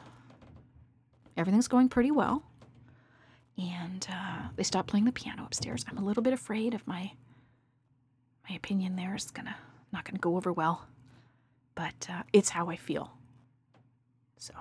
everything's 1.38 1.68
going 1.68 1.88
pretty 1.88 2.10
well. 2.10 2.42
And 3.58 4.06
uh, 4.10 4.48
they 4.56 4.62
stopped 4.62 4.88
playing 4.88 5.04
the 5.04 5.12
piano 5.12 5.44
upstairs. 5.44 5.84
I'm 5.88 5.98
a 5.98 6.04
little 6.04 6.22
bit 6.22 6.32
afraid 6.32 6.74
of 6.74 6.86
my 6.86 7.12
my 8.48 8.56
opinion 8.56 8.96
there 8.96 9.14
is 9.14 9.30
gonna 9.30 9.56
not 9.92 10.04
gonna 10.04 10.18
go 10.18 10.36
over 10.36 10.52
well 10.52 10.88
but 11.74 12.06
uh, 12.10 12.22
it's 12.32 12.50
how 12.50 12.68
I 12.68 12.76
feel. 12.76 13.12
So, 14.36 14.54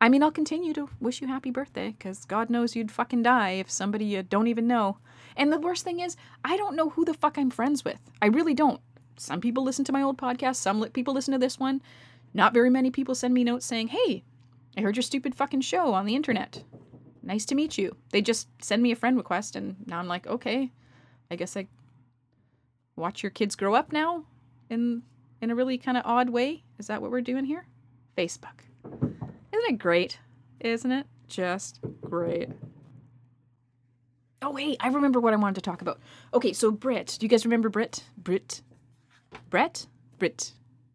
I 0.00 0.08
mean, 0.08 0.22
I'll 0.22 0.30
continue 0.30 0.72
to 0.74 0.88
wish 1.00 1.20
you 1.20 1.28
happy 1.28 1.50
birthday 1.50 1.94
because 1.96 2.24
God 2.24 2.50
knows 2.50 2.74
you'd 2.74 2.90
fucking 2.90 3.22
die 3.22 3.50
if 3.50 3.70
somebody 3.70 4.04
you 4.06 4.22
don't 4.22 4.48
even 4.48 4.66
know. 4.66 4.98
And 5.36 5.52
the 5.52 5.60
worst 5.60 5.84
thing 5.84 6.00
is, 6.00 6.16
I 6.44 6.56
don't 6.56 6.76
know 6.76 6.90
who 6.90 7.04
the 7.04 7.14
fuck 7.14 7.38
I'm 7.38 7.50
friends 7.50 7.84
with. 7.84 8.00
I 8.20 8.26
really 8.26 8.54
don't. 8.54 8.80
Some 9.16 9.40
people 9.40 9.62
listen 9.62 9.84
to 9.84 9.92
my 9.92 10.02
old 10.02 10.18
podcast, 10.18 10.56
some 10.56 10.82
people 10.90 11.14
listen 11.14 11.32
to 11.32 11.38
this 11.38 11.58
one. 11.58 11.82
Not 12.32 12.54
very 12.54 12.70
many 12.70 12.90
people 12.90 13.14
send 13.14 13.34
me 13.34 13.44
notes 13.44 13.66
saying, 13.66 13.88
hey, 13.88 14.22
I 14.76 14.80
heard 14.80 14.96
your 14.96 15.02
stupid 15.02 15.34
fucking 15.34 15.62
show 15.62 15.92
on 15.92 16.06
the 16.06 16.14
internet. 16.14 16.62
Nice 17.22 17.44
to 17.46 17.54
meet 17.54 17.76
you. 17.76 17.96
They 18.12 18.22
just 18.22 18.48
send 18.62 18.82
me 18.82 18.92
a 18.92 18.96
friend 18.96 19.16
request, 19.16 19.56
and 19.56 19.76
now 19.86 19.98
I'm 19.98 20.08
like, 20.08 20.26
okay, 20.26 20.70
I 21.30 21.36
guess 21.36 21.56
I 21.56 21.66
watch 22.96 23.22
your 23.22 23.30
kids 23.30 23.56
grow 23.56 23.74
up 23.74 23.92
now 23.92 24.24
in 24.68 25.02
in 25.40 25.50
a 25.50 25.54
really 25.54 25.78
kind 25.78 25.96
of 25.96 26.02
odd 26.06 26.30
way. 26.30 26.64
Is 26.78 26.86
that 26.86 27.00
what 27.00 27.10
we're 27.10 27.20
doing 27.20 27.44
here? 27.44 27.66
Facebook. 28.16 28.60
Isn't 28.84 29.70
it 29.70 29.78
great? 29.78 30.18
Isn't 30.60 30.92
it 30.92 31.06
just 31.28 31.80
great? 32.02 32.48
Oh, 34.42 34.54
hey, 34.54 34.76
I 34.80 34.88
remember 34.88 35.20
what 35.20 35.34
I 35.34 35.36
wanted 35.36 35.56
to 35.56 35.60
talk 35.60 35.82
about. 35.82 36.00
Okay, 36.32 36.52
so 36.52 36.70
Brit. 36.70 37.16
Do 37.18 37.26
you 37.26 37.30
guys 37.30 37.44
remember 37.44 37.68
Brit? 37.68 38.04
Brit? 38.16 38.62
Brett? 39.50 39.86
Brit. 40.18 40.52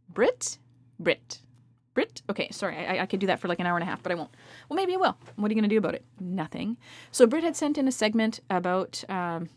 Brit? 0.09 0.57
Brit. 0.99 1.39
Brit? 1.95 2.21
Okay, 2.29 2.49
sorry, 2.51 2.75
I, 2.75 3.01
I 3.01 3.05
could 3.07 3.19
do 3.19 3.27
that 3.27 3.39
for 3.39 3.47
like 3.47 3.59
an 3.59 3.65
hour 3.65 3.77
and 3.77 3.83
a 3.83 3.87
half, 3.87 4.03
but 4.03 4.11
I 4.11 4.15
won't. 4.15 4.29
Well, 4.69 4.75
maybe 4.75 4.93
I 4.93 4.97
will. 4.97 5.17
What 5.37 5.49
are 5.49 5.53
you 5.53 5.59
going 5.59 5.69
to 5.69 5.73
do 5.73 5.79
about 5.79 5.95
it? 5.95 6.05
Nothing. 6.19 6.77
So 7.09 7.25
Brit 7.25 7.43
had 7.43 7.55
sent 7.55 7.77
in 7.77 7.87
a 7.87 7.91
segment 7.91 8.41
about 8.49 9.03
um, 9.09 9.49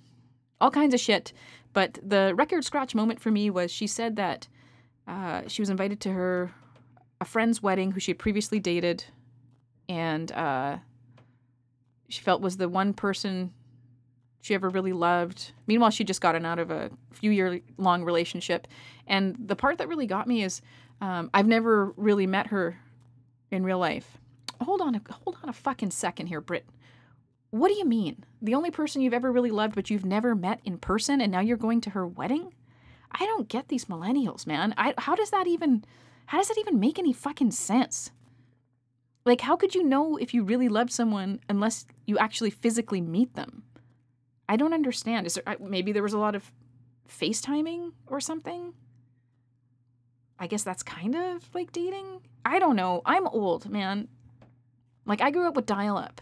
all 0.60 0.70
kinds 0.70 0.94
of 0.94 1.00
shit, 1.00 1.32
but 1.72 1.98
the 2.02 2.32
record 2.36 2.64
scratch 2.64 2.94
moment 2.94 3.20
for 3.20 3.30
me 3.30 3.50
was 3.50 3.70
she 3.70 3.86
said 3.86 4.16
that 4.16 4.48
uh, 5.06 5.42
she 5.48 5.60
was 5.60 5.68
invited 5.68 6.00
to 6.00 6.12
her 6.12 6.52
a 7.20 7.24
friend's 7.24 7.60
wedding 7.60 7.90
who 7.90 8.00
she 8.00 8.12
had 8.12 8.18
previously 8.18 8.60
dated, 8.60 9.04
and 9.88 10.30
uh, 10.32 10.78
she 12.08 12.22
felt 12.22 12.40
was 12.40 12.56
the 12.56 12.68
one 12.68 12.94
person 12.94 13.52
she 14.42 14.54
ever 14.54 14.68
really 14.68 14.92
loved. 14.92 15.50
Meanwhile, 15.66 15.90
she 15.90 16.04
just 16.04 16.20
gotten 16.20 16.46
out 16.46 16.60
of 16.60 16.70
a 16.70 16.90
few 17.12 17.32
year 17.32 17.60
long 17.78 18.04
relationship, 18.04 18.68
and 19.08 19.36
the 19.44 19.56
part 19.56 19.78
that 19.78 19.88
really 19.88 20.06
got 20.06 20.28
me 20.28 20.44
is 20.44 20.62
um, 21.00 21.30
I've 21.32 21.46
never 21.46 21.92
really 21.96 22.26
met 22.26 22.48
her 22.48 22.78
in 23.50 23.64
real 23.64 23.78
life. 23.78 24.18
Hold 24.60 24.80
on, 24.80 24.94
a, 24.94 25.00
hold 25.24 25.36
on 25.42 25.48
a 25.48 25.52
fucking 25.52 25.90
second 25.90 26.26
here, 26.26 26.40
Britt. 26.40 26.66
What 27.50 27.68
do 27.68 27.74
you 27.74 27.84
mean? 27.84 28.24
The 28.42 28.54
only 28.54 28.70
person 28.70 29.00
you've 29.00 29.14
ever 29.14 29.32
really 29.32 29.50
loved, 29.50 29.74
but 29.74 29.88
you've 29.88 30.04
never 30.04 30.34
met 30.34 30.60
in 30.64 30.78
person, 30.78 31.20
and 31.20 31.32
now 31.32 31.40
you're 31.40 31.56
going 31.56 31.80
to 31.82 31.90
her 31.90 32.06
wedding? 32.06 32.52
I 33.12 33.24
don't 33.24 33.48
get 33.48 33.68
these 33.68 33.86
millennials, 33.86 34.46
man. 34.46 34.74
I, 34.76 34.94
how 34.98 35.14
does 35.14 35.30
that 35.30 35.46
even 35.46 35.84
how 36.26 36.38
does 36.38 36.48
that 36.48 36.58
even 36.58 36.78
make 36.78 36.98
any 36.98 37.14
fucking 37.14 37.52
sense? 37.52 38.10
Like 39.24 39.40
how 39.40 39.56
could 39.56 39.74
you 39.74 39.82
know 39.82 40.16
if 40.16 40.34
you 40.34 40.42
really 40.42 40.68
loved 40.68 40.92
someone 40.92 41.40
unless 41.48 41.86
you 42.06 42.18
actually 42.18 42.50
physically 42.50 43.00
meet 43.00 43.34
them? 43.34 43.62
I 44.48 44.56
don't 44.56 44.74
understand. 44.74 45.26
Is 45.26 45.34
there 45.34 45.56
maybe 45.58 45.92
there 45.92 46.02
was 46.02 46.12
a 46.12 46.18
lot 46.18 46.34
of 46.34 46.52
FaceTiming 47.08 47.92
or 48.06 48.20
something? 48.20 48.74
I 50.38 50.46
guess 50.46 50.62
that's 50.62 50.82
kind 50.82 51.14
of 51.14 51.48
like 51.54 51.72
dating. 51.72 52.20
I 52.44 52.58
don't 52.58 52.76
know. 52.76 53.02
I'm 53.04 53.26
old, 53.26 53.68
man. 53.68 54.08
Like 55.04 55.20
I 55.20 55.30
grew 55.30 55.48
up 55.48 55.56
with 55.56 55.66
dial 55.66 55.96
up. 55.96 56.20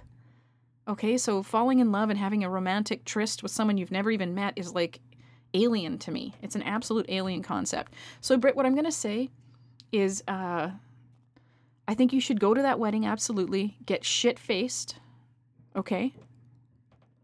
Okay, 0.89 1.19
so 1.19 1.43
falling 1.43 1.81
in 1.81 1.91
love 1.91 2.11
and 2.11 2.19
having 2.19 2.45
a 2.45 2.51
romantic 2.51 3.05
tryst 3.05 3.43
with 3.43 3.51
someone 3.51 3.77
you've 3.77 3.91
never 3.91 4.11
even 4.11 4.35
met 4.35 4.55
is 4.57 4.73
like 4.73 5.01
alien 5.53 5.99
to 5.99 6.11
me. 6.11 6.35
It's 6.43 6.55
an 6.55 6.63
absolute 6.63 7.07
alien 7.09 7.43
concept. 7.43 7.93
So, 8.21 8.37
Britt, 8.37 8.55
what 8.55 8.67
I'm 8.67 8.75
going 8.75 8.85
to 8.85 8.93
say 8.93 9.31
is 9.91 10.23
uh, 10.29 10.71
I 11.89 11.95
think 11.95 12.13
you 12.13 12.21
should 12.21 12.39
go 12.39 12.55
to 12.55 12.63
that 12.63 12.79
wedding, 12.79 13.07
absolutely. 13.07 13.77
Get 13.85 14.05
shit 14.05 14.39
faced. 14.39 14.97
Okay? 15.75 16.13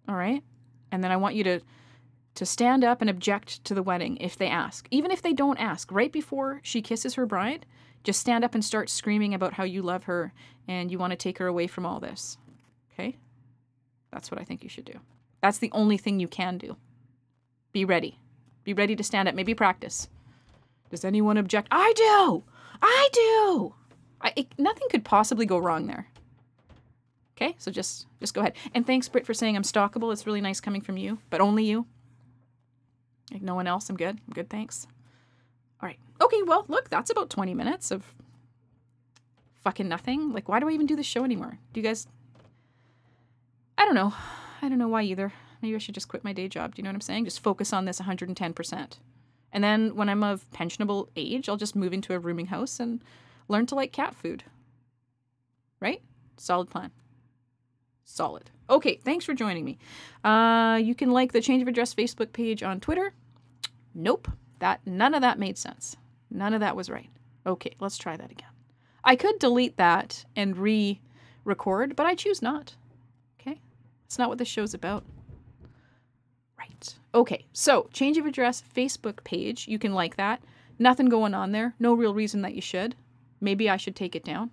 All 0.09 0.17
right? 0.17 0.43
And 0.91 1.03
then 1.03 1.13
I 1.13 1.17
want 1.17 1.37
you 1.37 1.45
to 1.45 1.61
to 2.35 2.47
stand 2.47 2.85
up 2.85 3.01
and 3.01 3.11
object 3.11 3.63
to 3.65 3.75
the 3.75 3.83
wedding 3.83 4.17
if 4.19 4.37
they 4.37 4.49
ask. 4.49 4.87
Even 4.91 5.11
if 5.11 5.23
they 5.23 5.33
don't 5.33 5.59
ask, 5.59 5.91
right 5.93 6.13
before 6.13 6.61
she 6.63 6.83
kisses 6.83 7.15
her 7.15 7.27
bride, 7.27 7.67
just 8.05 8.21
stand 8.21 8.45
up 8.45 8.55
and 8.55 8.65
start 8.65 8.91
screaming 8.91 9.35
about 9.35 9.55
how 9.55 9.65
you 9.65 9.83
love 9.83 10.05
her 10.05 10.33
and 10.67 10.91
you 10.91 10.99
want 10.99 11.11
to 11.13 11.17
take 11.17 11.39
her 11.39 11.47
away 11.47 11.67
from 11.67 11.87
all 11.87 12.01
this. 12.01 12.39
Okay? 12.93 13.17
That's 14.11 14.31
what 14.31 14.41
I 14.41 14.45
think 14.45 14.63
you 14.63 14.69
should 14.69 14.85
do. 14.85 14.99
That's 15.41 15.59
the 15.59 15.71
only 15.73 15.97
thing 15.97 16.21
you 16.21 16.29
can 16.29 16.59
do. 16.59 16.77
Be 17.73 17.85
ready. 17.85 18.19
Be 18.65 18.75
ready 18.75 18.95
to 18.97 19.03
stand 19.03 19.29
up. 19.29 19.35
Maybe 19.35 19.55
practice. 19.55 20.09
Does 20.91 21.05
anyone 21.05 21.39
object? 21.39 21.69
I 21.71 21.93
do. 21.97 22.45
I 22.81 23.09
do. 23.13 23.75
I, 24.21 24.33
it, 24.37 24.49
nothing 24.59 24.89
could 24.91 25.05
possibly 25.05 25.47
go 25.47 25.59
wrong 25.59 25.87
there. 25.87 26.09
Okay, 27.37 27.57
so 27.59 27.71
just 27.71 28.07
just 28.21 28.35
go 28.35 28.43
ahead. 28.43 28.53
And 28.75 28.87
thanks, 28.87 29.09
Britt, 29.09 29.27
for 29.27 29.35
saying 29.35 29.57
I'm 29.57 29.63
stalkable. 29.63 30.13
It's 30.13 30.27
really 30.27 30.41
nice 30.41 30.61
coming 30.61 30.83
from 30.83 30.97
you, 30.97 31.19
but 31.31 31.41
only 31.41 31.65
you. 31.65 31.87
Like 33.31 33.43
no 33.43 33.55
one 33.55 33.67
else. 33.67 33.89
I'm 33.89 33.97
good. 33.97 34.19
I'm 34.27 34.33
good. 34.35 34.51
Thanks. 34.51 34.87
All 35.81 35.87
right. 35.87 35.99
Okay. 36.21 36.43
Well, 36.43 36.65
look, 36.69 36.91
that's 36.91 37.11
about 37.11 37.31
20 37.31 37.55
minutes 37.55 37.91
of 37.91 38.15
fucking 39.63 39.89
nothing. 39.89 40.33
Like, 40.33 40.49
why 40.49 40.61
do 40.61 40.69
I 40.69 40.73
even 40.73 40.87
do 40.87 40.97
this 40.97 41.07
show 41.07 41.25
anymore? 41.25 41.59
Do 41.73 41.81
you 41.81 41.87
guys? 41.87 42.07
I 43.79 43.85
don't 43.85 43.95
know. 43.95 44.13
I 44.61 44.69
don't 44.69 44.79
know 44.79 44.89
why 44.89 45.03
either. 45.03 45.33
Maybe 45.61 45.75
I 45.75 45.79
should 45.79 45.95
just 45.95 46.09
quit 46.09 46.25
my 46.25 46.33
day 46.33 46.49
job. 46.49 46.75
Do 46.75 46.81
you 46.81 46.85
know 46.85 46.91
what 46.91 46.97
I'm 46.97 47.01
saying? 47.01 47.25
Just 47.25 47.43
focus 47.43 47.73
on 47.73 47.85
this 47.85 48.01
110%. 48.01 48.99
And 49.53 49.63
then 49.63 49.95
when 49.95 50.09
I'm 50.09 50.25
of 50.25 50.51
pensionable 50.51 51.09
age, 51.15 51.49
I'll 51.49 51.57
just 51.57 51.77
move 51.77 51.93
into 51.93 52.15
a 52.15 52.19
rooming 52.19 52.47
house 52.47 52.81
and 52.81 53.03
learn 53.49 53.67
to 53.67 53.75
like 53.75 53.93
cat 53.93 54.15
food. 54.15 54.45
Right? 55.81 56.03
Solid 56.37 56.71
plan. 56.71 56.91
Solid. 58.05 58.51
Okay, 58.73 58.99
thanks 59.05 59.27
for 59.27 59.35
joining 59.35 59.67
me. 59.67 59.79
Uh, 60.25 60.81
you 60.83 60.95
can 60.95 61.11
like 61.11 61.33
the 61.33 61.43
Change 61.43 61.61
of 61.61 61.69
Address 61.69 61.95
Facebook 61.95 62.33
page 62.33 62.63
on 62.63 62.81
Twitter. 62.81 63.13
Nope. 63.95 64.29
That 64.61 64.81
none 64.87 65.13
of 65.13 65.21
that 65.21 65.39
made 65.39 65.59
sense. 65.59 65.95
None 66.31 66.55
of 66.55 66.61
that 66.61 66.75
was 66.75 66.89
right. 66.89 67.11
Okay, 67.47 67.75
let's 67.81 67.99
try 67.99 68.17
that 68.17 68.31
again. 68.31 68.49
I 69.05 69.15
could 69.15 69.39
delete 69.39 69.77
that 69.77 70.25
and 70.35 70.57
re-record, 70.57 71.97
but 71.97 72.07
I 72.07 72.15
choose 72.15 72.41
not. 72.41 72.75
Okay? 73.39 73.61
It's 74.07 74.19
not 74.19 74.31
what 74.31 74.39
this 74.39 74.49
show's 74.49 74.73
about. 74.73 75.05
Right. 76.59 76.95
Okay, 77.15 77.45
so 77.53 77.91
change 77.93 78.17
of 78.17 78.25
address 78.25 78.63
Facebook 78.75 79.23
page. 79.23 79.69
You 79.69 79.79
can 79.79 79.93
like 79.93 80.17
that. 80.17 80.43
Nothing 80.79 81.11
going 81.11 81.35
on 81.35 81.53
there. 81.53 81.75
No 81.79 81.93
real 81.93 82.15
reason 82.15 82.41
that 82.41 82.55
you 82.55 82.63
should. 82.63 82.95
Maybe 83.39 83.69
I 83.69 83.77
should 83.77 83.97
take 83.97 84.17
it 84.17 84.25
down. 84.25 84.51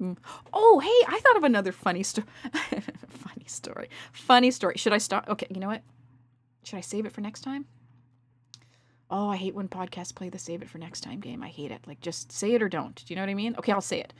Mm. 0.00 0.16
Oh, 0.52 0.78
hey, 0.80 1.14
I 1.14 1.20
thought 1.20 1.36
of 1.36 1.44
another 1.44 1.72
funny 1.72 2.02
story. 2.02 2.26
funny 3.08 3.44
story. 3.46 3.88
Funny 4.12 4.50
story. 4.50 4.74
Should 4.76 4.92
I 4.92 4.98
stop? 4.98 5.28
Okay, 5.28 5.46
you 5.50 5.60
know 5.60 5.68
what? 5.68 5.82
Should 6.64 6.76
I 6.76 6.80
save 6.80 7.06
it 7.06 7.12
for 7.12 7.20
next 7.20 7.42
time? 7.42 7.66
Oh, 9.10 9.28
I 9.28 9.36
hate 9.36 9.54
when 9.54 9.68
podcasts 9.68 10.14
play 10.14 10.28
the 10.28 10.38
save 10.38 10.62
it 10.62 10.70
for 10.70 10.78
next 10.78 11.00
time 11.00 11.20
game. 11.20 11.42
I 11.42 11.48
hate 11.48 11.70
it. 11.70 11.80
Like, 11.86 12.00
just 12.00 12.32
say 12.32 12.54
it 12.54 12.62
or 12.62 12.68
don't. 12.68 12.94
Do 12.94 13.04
you 13.08 13.16
know 13.16 13.22
what 13.22 13.28
I 13.28 13.34
mean? 13.34 13.56
Okay, 13.58 13.72
I'll 13.72 13.80
say 13.80 14.00
it. 14.00 14.14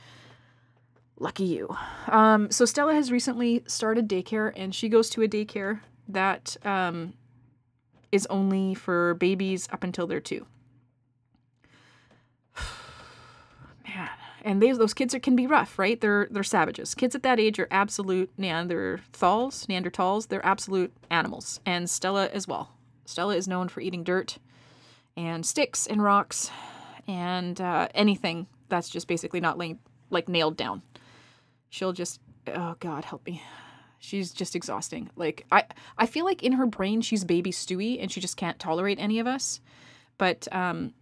Lucky 1.17 1.45
you. 1.45 1.75
Um, 2.07 2.51
so 2.51 2.65
Stella 2.65 2.93
has 2.93 3.11
recently 3.11 3.63
started 3.67 4.09
daycare, 4.09 4.51
and 4.55 4.75
she 4.75 4.89
goes 4.89 5.09
to 5.11 5.21
a 5.21 5.27
daycare 5.27 5.81
that 6.07 6.57
um, 6.65 7.13
is 8.11 8.25
only 8.27 8.73
for 8.73 9.13
babies 9.15 9.67
up 9.71 9.83
until 9.83 10.07
they're 10.07 10.19
two. 10.19 10.45
Man, 13.87 14.09
and 14.43 14.61
those 14.61 14.93
kids 14.93 15.13
are, 15.13 15.19
can 15.19 15.35
be 15.35 15.47
rough, 15.47 15.77
right? 15.77 15.99
They're 15.99 16.27
they're 16.31 16.43
savages. 16.43 16.95
Kids 16.95 17.15
at 17.15 17.23
that 17.23 17.39
age 17.39 17.59
are 17.59 17.67
absolute 17.71 18.29
Neanderthals. 18.37 19.67
Neanderthals. 19.67 20.27
They're 20.27 20.45
absolute 20.45 20.93
animals, 21.09 21.59
and 21.65 21.89
Stella 21.89 22.27
as 22.27 22.47
well. 22.47 22.73
Stella 23.05 23.35
is 23.35 23.47
known 23.47 23.67
for 23.67 23.81
eating 23.81 24.03
dirt 24.03 24.37
and 25.17 25.45
sticks 25.45 25.87
and 25.87 26.01
rocks 26.01 26.49
and 27.07 27.59
uh, 27.59 27.89
anything 27.93 28.47
that's 28.69 28.89
just 28.89 29.07
basically 29.07 29.41
not 29.41 29.57
laying, 29.57 29.79
like 30.09 30.29
nailed 30.29 30.55
down. 30.55 30.81
She'll 31.69 31.93
just 31.93 32.21
oh 32.47 32.75
god 32.79 33.05
help 33.05 33.25
me 33.25 33.41
she's 33.99 34.31
just 34.31 34.55
exhausting 34.55 35.09
like 35.15 35.45
i 35.51 35.63
i 35.97 36.05
feel 36.05 36.25
like 36.25 36.41
in 36.41 36.53
her 36.53 36.65
brain 36.65 37.01
she's 37.01 37.23
baby 37.23 37.51
stewie 37.51 38.01
and 38.01 38.11
she 38.11 38.19
just 38.19 38.35
can't 38.35 38.59
tolerate 38.59 38.97
any 38.99 39.19
of 39.19 39.27
us 39.27 39.61
but 40.17 40.47
um 40.51 40.93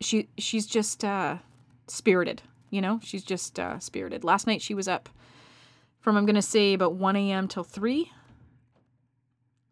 she 0.00 0.28
she's 0.38 0.66
just 0.66 1.04
uh 1.04 1.36
spirited 1.86 2.42
you 2.72 2.80
know 2.80 2.98
she's 3.02 3.22
just 3.22 3.60
uh 3.60 3.78
spirited 3.78 4.24
last 4.24 4.46
night 4.46 4.60
she 4.60 4.74
was 4.74 4.88
up 4.88 5.08
from 6.00 6.16
i'm 6.16 6.26
gonna 6.26 6.42
say 6.42 6.72
about 6.72 6.94
1 6.94 7.14
a.m 7.14 7.46
till 7.46 7.62
3 7.62 8.10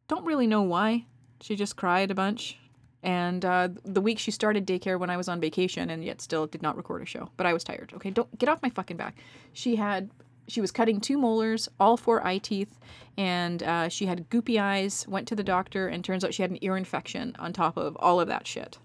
don't 0.06 0.24
really 0.24 0.46
know 0.46 0.62
why 0.62 1.06
she 1.40 1.56
just 1.56 1.76
cried 1.76 2.10
a 2.10 2.14
bunch 2.14 2.58
and 3.02 3.44
uh, 3.44 3.68
the 3.84 4.00
week 4.00 4.18
she 4.18 4.30
started 4.30 4.66
daycare 4.66 4.98
when 4.98 5.08
I 5.08 5.16
was 5.16 5.28
on 5.28 5.40
vacation 5.40 5.88
and 5.88 6.04
yet 6.04 6.20
still 6.20 6.46
did 6.46 6.60
not 6.60 6.76
record 6.76 7.02
a 7.02 7.06
show. 7.06 7.30
But 7.36 7.46
I 7.46 7.52
was 7.54 7.64
tired. 7.64 7.92
Okay, 7.94 8.10
don't 8.10 8.38
get 8.38 8.48
off 8.48 8.62
my 8.62 8.70
fucking 8.70 8.96
back. 8.96 9.16
She 9.52 9.76
had 9.76 10.10
she 10.48 10.60
was 10.60 10.72
cutting 10.72 11.00
two 11.00 11.16
molars, 11.16 11.68
all 11.78 11.96
four 11.96 12.26
eye 12.26 12.38
teeth, 12.38 12.78
and 13.16 13.62
uh, 13.62 13.88
she 13.88 14.06
had 14.06 14.28
goopy 14.30 14.60
eyes. 14.60 15.06
Went 15.08 15.28
to 15.28 15.36
the 15.36 15.44
doctor, 15.44 15.88
and 15.88 16.04
turns 16.04 16.24
out 16.24 16.34
she 16.34 16.42
had 16.42 16.50
an 16.50 16.58
ear 16.60 16.76
infection 16.76 17.36
on 17.38 17.52
top 17.52 17.76
of 17.76 17.96
all 18.00 18.20
of 18.20 18.28
that 18.28 18.46
shit. 18.46 18.78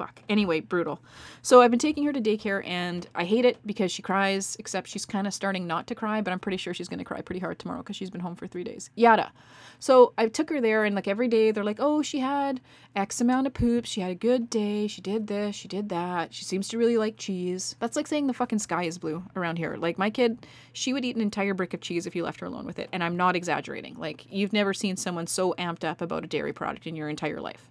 Fuck. 0.00 0.22
Anyway, 0.30 0.60
brutal. 0.60 0.98
So 1.42 1.60
I've 1.60 1.70
been 1.70 1.78
taking 1.78 2.04
her 2.04 2.12
to 2.14 2.22
daycare, 2.22 2.66
and 2.66 3.06
I 3.14 3.26
hate 3.26 3.44
it 3.44 3.58
because 3.66 3.92
she 3.92 4.00
cries. 4.00 4.56
Except 4.58 4.88
she's 4.88 5.04
kind 5.04 5.26
of 5.26 5.34
starting 5.34 5.66
not 5.66 5.86
to 5.88 5.94
cry, 5.94 6.22
but 6.22 6.32
I'm 6.32 6.38
pretty 6.38 6.56
sure 6.56 6.72
she's 6.72 6.88
gonna 6.88 7.04
cry 7.04 7.20
pretty 7.20 7.40
hard 7.40 7.58
tomorrow 7.58 7.82
because 7.82 7.96
she's 7.96 8.08
been 8.08 8.22
home 8.22 8.34
for 8.34 8.46
three 8.46 8.64
days. 8.64 8.88
Yada. 8.94 9.30
So 9.78 10.14
I 10.16 10.28
took 10.28 10.48
her 10.48 10.58
there, 10.58 10.86
and 10.86 10.94
like 10.94 11.06
every 11.06 11.28
day, 11.28 11.50
they're 11.50 11.64
like, 11.64 11.80
"Oh, 11.80 12.00
she 12.00 12.20
had 12.20 12.62
X 12.96 13.20
amount 13.20 13.46
of 13.46 13.52
poops. 13.52 13.90
She 13.90 14.00
had 14.00 14.10
a 14.10 14.14
good 14.14 14.48
day. 14.48 14.86
She 14.86 15.02
did 15.02 15.26
this. 15.26 15.54
She 15.54 15.68
did 15.68 15.90
that. 15.90 16.32
She 16.32 16.46
seems 16.46 16.66
to 16.68 16.78
really 16.78 16.96
like 16.96 17.18
cheese." 17.18 17.76
That's 17.78 17.94
like 17.94 18.06
saying 18.06 18.26
the 18.26 18.32
fucking 18.32 18.60
sky 18.60 18.84
is 18.84 18.96
blue 18.96 19.22
around 19.36 19.58
here. 19.58 19.76
Like 19.76 19.98
my 19.98 20.08
kid, 20.08 20.46
she 20.72 20.94
would 20.94 21.04
eat 21.04 21.16
an 21.16 21.20
entire 21.20 21.52
brick 21.52 21.74
of 21.74 21.82
cheese 21.82 22.06
if 22.06 22.16
you 22.16 22.24
left 22.24 22.40
her 22.40 22.46
alone 22.46 22.64
with 22.64 22.78
it, 22.78 22.88
and 22.90 23.04
I'm 23.04 23.18
not 23.18 23.36
exaggerating. 23.36 23.96
Like 23.98 24.24
you've 24.30 24.54
never 24.54 24.72
seen 24.72 24.96
someone 24.96 25.26
so 25.26 25.54
amped 25.58 25.84
up 25.84 26.00
about 26.00 26.24
a 26.24 26.26
dairy 26.26 26.54
product 26.54 26.86
in 26.86 26.96
your 26.96 27.10
entire 27.10 27.42
life. 27.42 27.66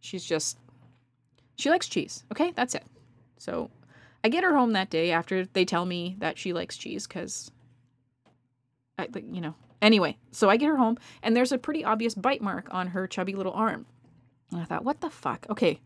She's 0.00 0.24
just 0.24 0.56
she 1.60 1.70
likes 1.70 1.88
cheese. 1.88 2.24
Okay, 2.32 2.52
that's 2.54 2.74
it. 2.74 2.84
So 3.38 3.70
I 4.22 4.28
get 4.28 4.44
her 4.44 4.54
home 4.54 4.72
that 4.72 4.90
day 4.90 5.10
after 5.10 5.46
they 5.46 5.64
tell 5.64 5.84
me 5.84 6.16
that 6.18 6.38
she 6.38 6.52
likes 6.52 6.76
cheese 6.76 7.06
because, 7.06 7.50
I, 8.98 9.08
you 9.14 9.40
know. 9.40 9.54
Anyway, 9.82 10.18
so 10.30 10.50
I 10.50 10.58
get 10.58 10.68
her 10.68 10.76
home 10.76 10.98
and 11.22 11.34
there's 11.34 11.52
a 11.52 11.58
pretty 11.58 11.84
obvious 11.84 12.14
bite 12.14 12.42
mark 12.42 12.68
on 12.70 12.88
her 12.88 13.06
chubby 13.06 13.34
little 13.34 13.52
arm. 13.52 13.86
And 14.50 14.60
I 14.60 14.64
thought, 14.64 14.84
what 14.84 15.00
the 15.00 15.08
fuck? 15.08 15.46
Okay, 15.48 15.80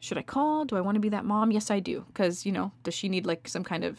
should 0.00 0.18
I 0.18 0.22
call? 0.22 0.64
Do 0.64 0.76
I 0.76 0.80
want 0.80 0.96
to 0.96 1.00
be 1.00 1.08
that 1.10 1.24
mom? 1.24 1.50
Yes, 1.50 1.70
I 1.70 1.80
do. 1.80 2.04
Because, 2.08 2.44
you 2.44 2.52
know, 2.52 2.72
does 2.82 2.94
she 2.94 3.08
need 3.08 3.24
like 3.24 3.48
some 3.48 3.64
kind 3.64 3.84
of 3.84 3.98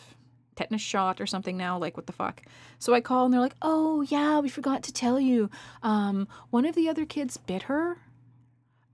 tetanus 0.56 0.82
shot 0.82 1.19
or 1.19 1.26
something 1.26 1.58
now? 1.58 1.80
Like, 1.80 1.97
what 1.97 2.06
the 2.06 2.13
fuck? 2.13 2.43
So 2.78 2.93
I 2.93 3.02
call 3.02 3.26
and 3.26 3.34
they're 3.34 3.41
like, 3.41 3.56
oh, 3.62 4.02
yeah, 4.02 4.39
we 4.39 4.49
forgot 4.49 4.84
to 4.84 4.93
tell 4.93 5.19
you. 5.19 5.49
Um, 5.82 6.28
one 6.52 6.65
of 6.65 6.76
the 6.76 6.89
other 6.89 7.06
kids 7.06 7.38
bit 7.38 7.63
her 7.63 7.97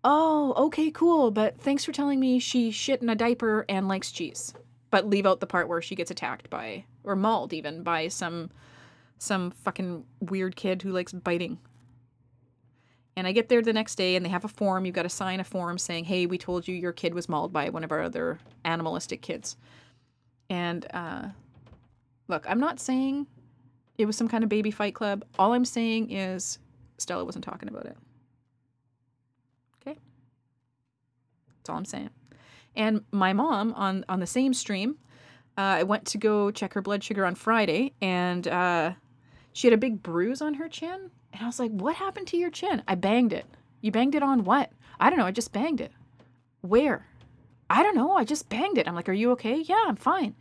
Oh, 0.04 0.54
okay, 0.56 0.92
cool. 0.92 1.32
But 1.32 1.60
thanks 1.60 1.84
for 1.84 1.92
telling 1.92 2.20
me 2.20 2.40
she 2.40 2.72
shit 2.72 3.02
in 3.02 3.10
a 3.10 3.16
diaper 3.16 3.66
and 3.68 3.88
likes 3.88 4.12
cheese. 4.12 4.54
But 4.92 5.08
leave 5.08 5.26
out 5.26 5.40
the 5.40 5.48
part 5.48 5.68
where 5.68 5.82
she 5.82 5.96
gets 5.96 6.12
attacked 6.12 6.50
by 6.50 6.86
or 7.04 7.16
mauled 7.16 7.54
even 7.54 7.84
by 7.84 8.08
some 8.08 8.50
some 9.18 9.52
fucking 9.52 10.06
weird 10.22 10.56
kid 10.56 10.82
who 10.82 10.92
likes 10.92 11.12
biting. 11.12 11.60
And 13.18 13.28
I 13.28 13.34
get 13.34 13.50
there 13.50 13.62
the 13.62 13.74
next 13.74 13.96
day 13.96 14.16
and 14.16 14.26
they 14.26 14.30
have 14.30 14.46
a 14.46 14.50
form. 14.50 14.86
You've 14.86 14.96
got 14.96 15.04
to 15.04 15.10
sign 15.10 15.42
a 15.42 15.44
form 15.44 15.78
saying, 15.78 16.06
hey, 16.06 16.26
we 16.26 16.38
told 16.38 16.70
you 16.70 16.74
your 16.74 16.94
kid 16.94 17.14
was 17.14 17.28
mauled 17.28 17.52
by 17.52 17.70
one 17.70 17.84
of 17.84 17.92
our 17.92 18.02
other 18.02 18.40
animalistic 18.64 19.22
kids. 19.22 19.58
And 20.50 20.88
uh, 20.94 21.28
look, 22.30 22.46
I'm 22.50 22.62
not 22.62 22.80
saying 22.80 23.28
it 23.98 24.06
was 24.06 24.16
some 24.16 24.30
kind 24.30 24.42
of 24.42 24.50
baby 24.50 24.72
fight 24.72 24.96
club. 24.96 25.26
All 25.38 25.52
I'm 25.52 25.66
saying 25.66 26.12
is 26.12 26.60
Stella 26.98 27.26
wasn't 27.26 27.44
talking 27.44 27.68
about 27.68 27.86
it. 27.86 27.98
That's 31.70 31.74
all 31.76 31.78
I'm 31.78 31.86
saying. 31.86 32.10
And 32.76 33.04
my 33.12 33.32
mom 33.32 33.74
on 33.74 34.04
on 34.10 34.20
the 34.20 34.26
same 34.26 34.56
stream, 34.56 34.98
uh, 35.56 35.62
I 35.62 35.84
went 35.84 36.06
to 36.08 36.18
go 36.18 36.50
check 36.50 36.74
her 36.74 36.82
blood 36.82 37.04
sugar 37.04 37.28
on 37.28 37.36
Friday, 37.36 37.94
and 38.02 38.48
uh, 38.48 38.94
she 39.54 39.68
had 39.68 39.74
a 39.76 39.78
big 39.78 40.02
bruise 40.02 40.42
on 40.42 40.56
her 40.56 40.68
chin. 40.68 41.12
And 41.32 41.44
I 41.44 41.46
was 41.46 41.60
like, 41.60 41.70
"What 41.70 41.96
happened 41.96 42.26
to 42.28 42.38
your 42.38 42.50
chin?" 42.50 42.82
I 42.88 42.96
banged 42.96 43.34
it. 43.34 43.46
You 43.82 43.92
banged 43.92 44.16
it 44.16 44.24
on 44.24 44.46
what? 44.46 44.72
I 45.00 45.12
don't 45.12 45.20
know. 45.20 45.28
I 45.28 45.32
just 45.32 45.54
banged 45.54 45.80
it. 45.80 45.92
Where? 46.62 47.06
I 47.70 47.84
don't 47.84 47.96
know. 47.96 48.14
I 48.14 48.24
just 48.24 48.50
banged 48.50 48.80
it. 48.80 48.88
I'm 48.88 48.96
like, 48.96 49.10
"Are 49.10 49.14
you 49.14 49.30
okay?" 49.34 49.58
Yeah, 49.58 49.84
I'm 49.86 49.96
fine. 49.96 50.36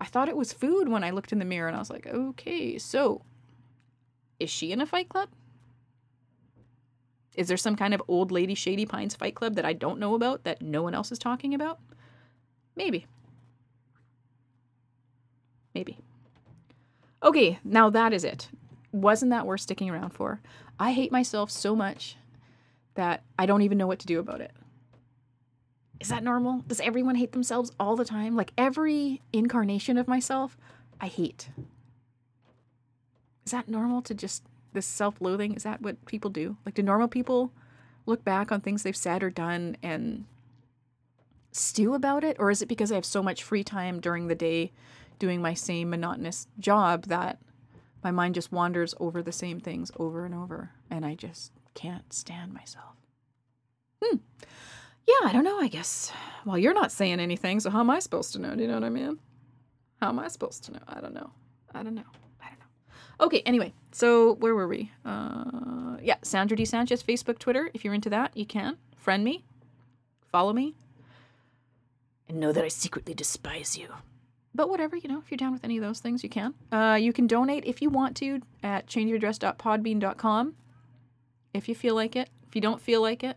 I 0.00 0.06
thought 0.06 0.28
it 0.28 0.36
was 0.36 0.52
food 0.52 0.88
when 0.88 1.04
I 1.04 1.10
looked 1.10 1.32
in 1.32 1.38
the 1.38 1.44
mirror, 1.44 1.68
and 1.68 1.76
I 1.76 1.80
was 1.80 1.90
like, 1.90 2.08
"Okay, 2.08 2.76
so." 2.78 3.22
Is 4.40 4.50
she 4.50 4.72
in 4.72 4.80
a 4.80 4.86
fight 4.86 5.08
club? 5.08 5.28
Is 7.36 7.48
there 7.48 7.56
some 7.56 7.76
kind 7.76 7.94
of 7.94 8.02
old 8.08 8.32
lady 8.32 8.54
Shady 8.54 8.86
Pines 8.86 9.14
fight 9.14 9.34
club 9.34 9.54
that 9.54 9.64
I 9.64 9.74
don't 9.74 10.00
know 10.00 10.14
about 10.14 10.44
that 10.44 10.62
no 10.62 10.82
one 10.82 10.94
else 10.94 11.12
is 11.12 11.18
talking 11.18 11.54
about? 11.54 11.78
Maybe. 12.74 13.06
Maybe. 15.74 15.98
Okay, 17.22 17.58
now 17.62 17.90
that 17.90 18.12
is 18.12 18.24
it. 18.24 18.48
Wasn't 18.92 19.30
that 19.30 19.46
worth 19.46 19.60
sticking 19.60 19.90
around 19.90 20.10
for? 20.10 20.40
I 20.78 20.92
hate 20.92 21.12
myself 21.12 21.50
so 21.50 21.76
much 21.76 22.16
that 22.94 23.22
I 23.38 23.46
don't 23.46 23.62
even 23.62 23.78
know 23.78 23.86
what 23.86 23.98
to 24.00 24.06
do 24.06 24.18
about 24.18 24.40
it. 24.40 24.52
Is 26.00 26.08
that 26.08 26.22
normal? 26.22 26.62
Does 26.66 26.80
everyone 26.80 27.14
hate 27.14 27.32
themselves 27.32 27.72
all 27.80 27.96
the 27.96 28.04
time? 28.04 28.36
Like 28.36 28.52
every 28.56 29.22
incarnation 29.32 29.98
of 29.98 30.08
myself, 30.08 30.56
I 31.00 31.06
hate. 31.06 31.50
Is 33.44 33.52
that 33.52 33.68
normal 33.68 34.02
to 34.02 34.14
just 34.14 34.42
this 34.76 34.86
self-loathing 34.86 35.54
is 35.54 35.64
that 35.64 35.80
what 35.80 36.04
people 36.04 36.30
do? 36.30 36.56
Like 36.64 36.74
do 36.74 36.82
normal 36.82 37.08
people 37.08 37.50
look 38.04 38.22
back 38.22 38.52
on 38.52 38.60
things 38.60 38.82
they've 38.82 38.94
said 38.94 39.22
or 39.22 39.30
done 39.30 39.76
and 39.82 40.26
stew 41.50 41.94
about 41.94 42.22
it? 42.22 42.36
Or 42.38 42.50
is 42.50 42.62
it 42.62 42.68
because 42.68 42.92
i 42.92 42.94
have 42.94 43.04
so 43.04 43.22
much 43.22 43.42
free 43.42 43.64
time 43.64 43.98
during 43.98 44.28
the 44.28 44.34
day 44.34 44.70
doing 45.18 45.40
my 45.40 45.54
same 45.54 45.88
monotonous 45.90 46.46
job 46.60 47.06
that 47.06 47.38
my 48.04 48.10
mind 48.10 48.34
just 48.34 48.52
wanders 48.52 48.94
over 49.00 49.22
the 49.22 49.32
same 49.32 49.58
things 49.58 49.90
over 49.98 50.26
and 50.26 50.34
over 50.34 50.70
and 50.90 51.06
i 51.06 51.14
just 51.14 51.50
can't 51.74 52.12
stand 52.12 52.52
myself? 52.52 52.94
Hmm. 54.04 54.18
Yeah 55.06 55.28
i 55.28 55.32
don't 55.32 55.44
know 55.44 55.58
i 55.58 55.68
guess. 55.68 56.12
Well 56.44 56.58
you're 56.58 56.74
not 56.74 56.92
saying 56.92 57.18
anything 57.18 57.60
so 57.60 57.70
how 57.70 57.80
am 57.80 57.90
i 57.90 57.98
supposed 57.98 58.34
to 58.34 58.38
know? 58.38 58.54
Do 58.54 58.60
you 58.60 58.68
know 58.68 58.74
what 58.74 58.84
i 58.84 58.90
mean? 58.90 59.18
How 60.02 60.10
am 60.10 60.18
i 60.18 60.28
supposed 60.28 60.64
to 60.64 60.72
know? 60.72 60.84
I 60.86 61.00
don't 61.00 61.14
know. 61.14 61.30
I 61.74 61.82
don't 61.82 61.94
know 61.94 62.25
Okay, 63.18 63.40
anyway, 63.46 63.72
so 63.92 64.34
where 64.34 64.54
were 64.54 64.68
we? 64.68 64.92
Uh, 65.04 65.96
yeah, 66.02 66.16
Sandra 66.22 66.56
D. 66.56 66.64
Sanchez, 66.64 67.02
Facebook, 67.02 67.38
Twitter. 67.38 67.70
If 67.72 67.84
you're 67.84 67.94
into 67.94 68.10
that, 68.10 68.36
you 68.36 68.44
can. 68.44 68.76
Friend 68.96 69.24
me, 69.24 69.44
follow 70.30 70.52
me, 70.52 70.74
and 72.28 72.38
know 72.38 72.52
that 72.52 72.64
I 72.64 72.68
secretly 72.68 73.14
despise 73.14 73.78
you. 73.78 73.88
But 74.54 74.68
whatever, 74.68 74.96
you 74.96 75.08
know, 75.08 75.18
if 75.18 75.30
you're 75.30 75.36
down 75.36 75.52
with 75.52 75.64
any 75.64 75.76
of 75.76 75.82
those 75.82 76.00
things, 76.00 76.22
you 76.22 76.28
can. 76.28 76.54
Uh, 76.72 76.98
you 77.00 77.12
can 77.12 77.26
donate 77.26 77.64
if 77.64 77.80
you 77.80 77.90
want 77.90 78.16
to 78.18 78.40
at 78.62 78.86
changeyouraddress.podbean.com 78.86 80.54
if 81.54 81.68
you 81.68 81.74
feel 81.74 81.94
like 81.94 82.16
it. 82.16 82.30
If 82.48 82.54
you 82.54 82.60
don't 82.60 82.80
feel 82.80 83.02
like 83.02 83.22
it, 83.22 83.36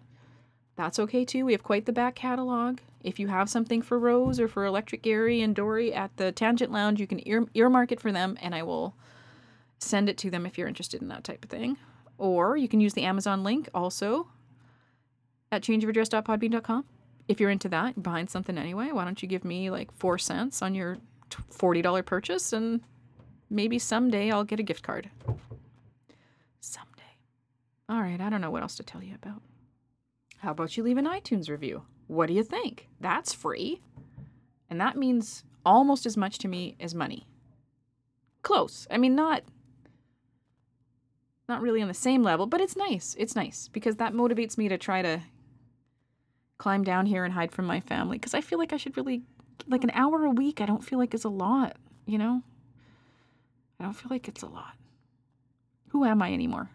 that's 0.76 1.00
okay 1.00 1.26
too. 1.26 1.46
We 1.46 1.52
have 1.52 1.63
quite 1.63 1.86
the 1.86 1.92
back 1.92 2.15
catalog. 2.15 2.80
If 3.04 3.20
you 3.20 3.28
have 3.28 3.50
something 3.50 3.82
for 3.82 4.00
Rose 4.00 4.39
or 4.39 4.48
for 4.48 4.65
Electric 4.65 5.02
Gary 5.02 5.42
and 5.42 5.56
Dory 5.56 5.94
at 5.94 6.15
the 6.18 6.32
Tangent 6.32 6.72
Lounge, 6.72 7.00
you 7.00 7.08
can 7.08 7.26
ear- 7.28 7.48
earmark 7.54 7.92
it 7.92 8.02
for 8.02 8.12
them, 8.12 8.38
and 8.42 8.54
I 8.56 8.63
will 8.63 8.96
send 9.80 10.10
it 10.10 10.18
to 10.20 10.30
them 10.30 10.46
if 10.46 10.58
you're 10.58 10.68
interested 10.68 11.02
in 11.02 11.08
that 11.08 11.24
type 11.24 11.44
of 11.44 11.50
thing. 11.50 11.78
Or 12.18 12.58
you 12.58 12.68
can 12.68 12.82
use 12.82 12.94
the 12.94 13.04
Amazon 13.04 13.44
link 13.44 13.70
also 13.74 14.28
at 15.52 15.63
changeofaddress.podbean.com. 15.63 16.86
If 17.28 17.39
you're 17.39 17.50
into 17.50 17.70
that, 17.70 18.02
behind 18.02 18.30
something 18.30 18.58
anyway, 18.58 18.89
why 18.92 19.06
don't 19.06 19.22
you 19.22 19.28
give 19.28 19.46
me 19.46 19.70
like 19.70 19.92
four 19.92 20.18
cents 20.18 20.62
on 20.62 20.76
your 20.76 20.98
$40 21.30 22.06
purchase 22.06 22.54
and 22.54 22.82
maybe 23.50 23.80
someday 23.80 24.32
I'll 24.32 24.44
get 24.44 24.60
a 24.60 24.63
gift 24.63 24.84
card. 24.84 25.10
Someday. 26.60 27.18
All 27.88 28.02
right, 28.02 28.20
I 28.20 28.30
don't 28.30 28.42
know 28.42 28.52
what 28.52 28.63
else 28.63 28.76
to 28.76 28.84
tell 28.84 29.04
you 29.04 29.15
about. 29.15 29.42
How 30.39 30.52
about 30.52 30.76
you 30.76 30.84
leave 30.84 30.98
an 30.98 31.06
iTunes 31.06 31.50
review? 31.50 31.84
What 32.08 32.28
do 32.28 32.34
you 32.34 32.44
think? 32.44 32.88
That's 33.00 33.34
free. 33.34 33.82
And 34.70 34.80
that 34.82 34.98
means 34.98 35.44
almost 35.65 36.06
as 36.06 36.18
much 36.18 36.38
to 36.39 36.48
me 36.48 36.76
as 36.80 36.96
money. 36.96 37.28
Close. 38.42 38.88
I 38.89 38.98
mean, 38.98 39.15
not 39.15 39.44
not 41.50 41.62
really 41.62 41.82
on 41.82 41.88
the 41.88 41.94
same 41.94 42.24
level, 42.24 42.46
but 42.46 42.62
it's 42.62 42.76
nice. 42.76 43.16
It's 43.18 43.36
nice 43.36 43.68
because 43.68 43.98
that 43.98 44.14
motivates 44.14 44.58
me 44.58 44.70
to 44.70 44.78
try 44.78 45.02
to 45.02 45.22
climb 46.58 46.84
down 46.84 47.06
here 47.06 47.26
and 47.26 47.34
hide 47.34 47.52
from 47.52 47.66
my 47.66 47.80
family 47.80 48.18
because 48.18 48.34
I 48.34 48.42
feel 48.42 48.60
like 48.60 48.72
I 48.72 48.78
should 48.78 48.96
really 48.96 49.24
like 49.68 49.84
an 49.84 49.92
hour 49.94 50.26
a 50.26 50.32
week. 50.32 50.62
I 50.62 50.66
don't 50.66 50.84
feel 50.84 51.00
like 51.00 51.14
it's 51.14 51.24
a 51.24 51.30
lot, 51.30 51.76
you 52.06 52.18
know? 52.18 52.44
I 53.80 53.84
don't 53.84 53.94
feel 53.94 54.10
like 54.10 54.28
it's 54.28 54.44
a 54.44 54.48
lot. 54.48 54.76
Who 55.90 56.06
am 56.06 56.22
I 56.22 56.34
anymore? 56.34 56.70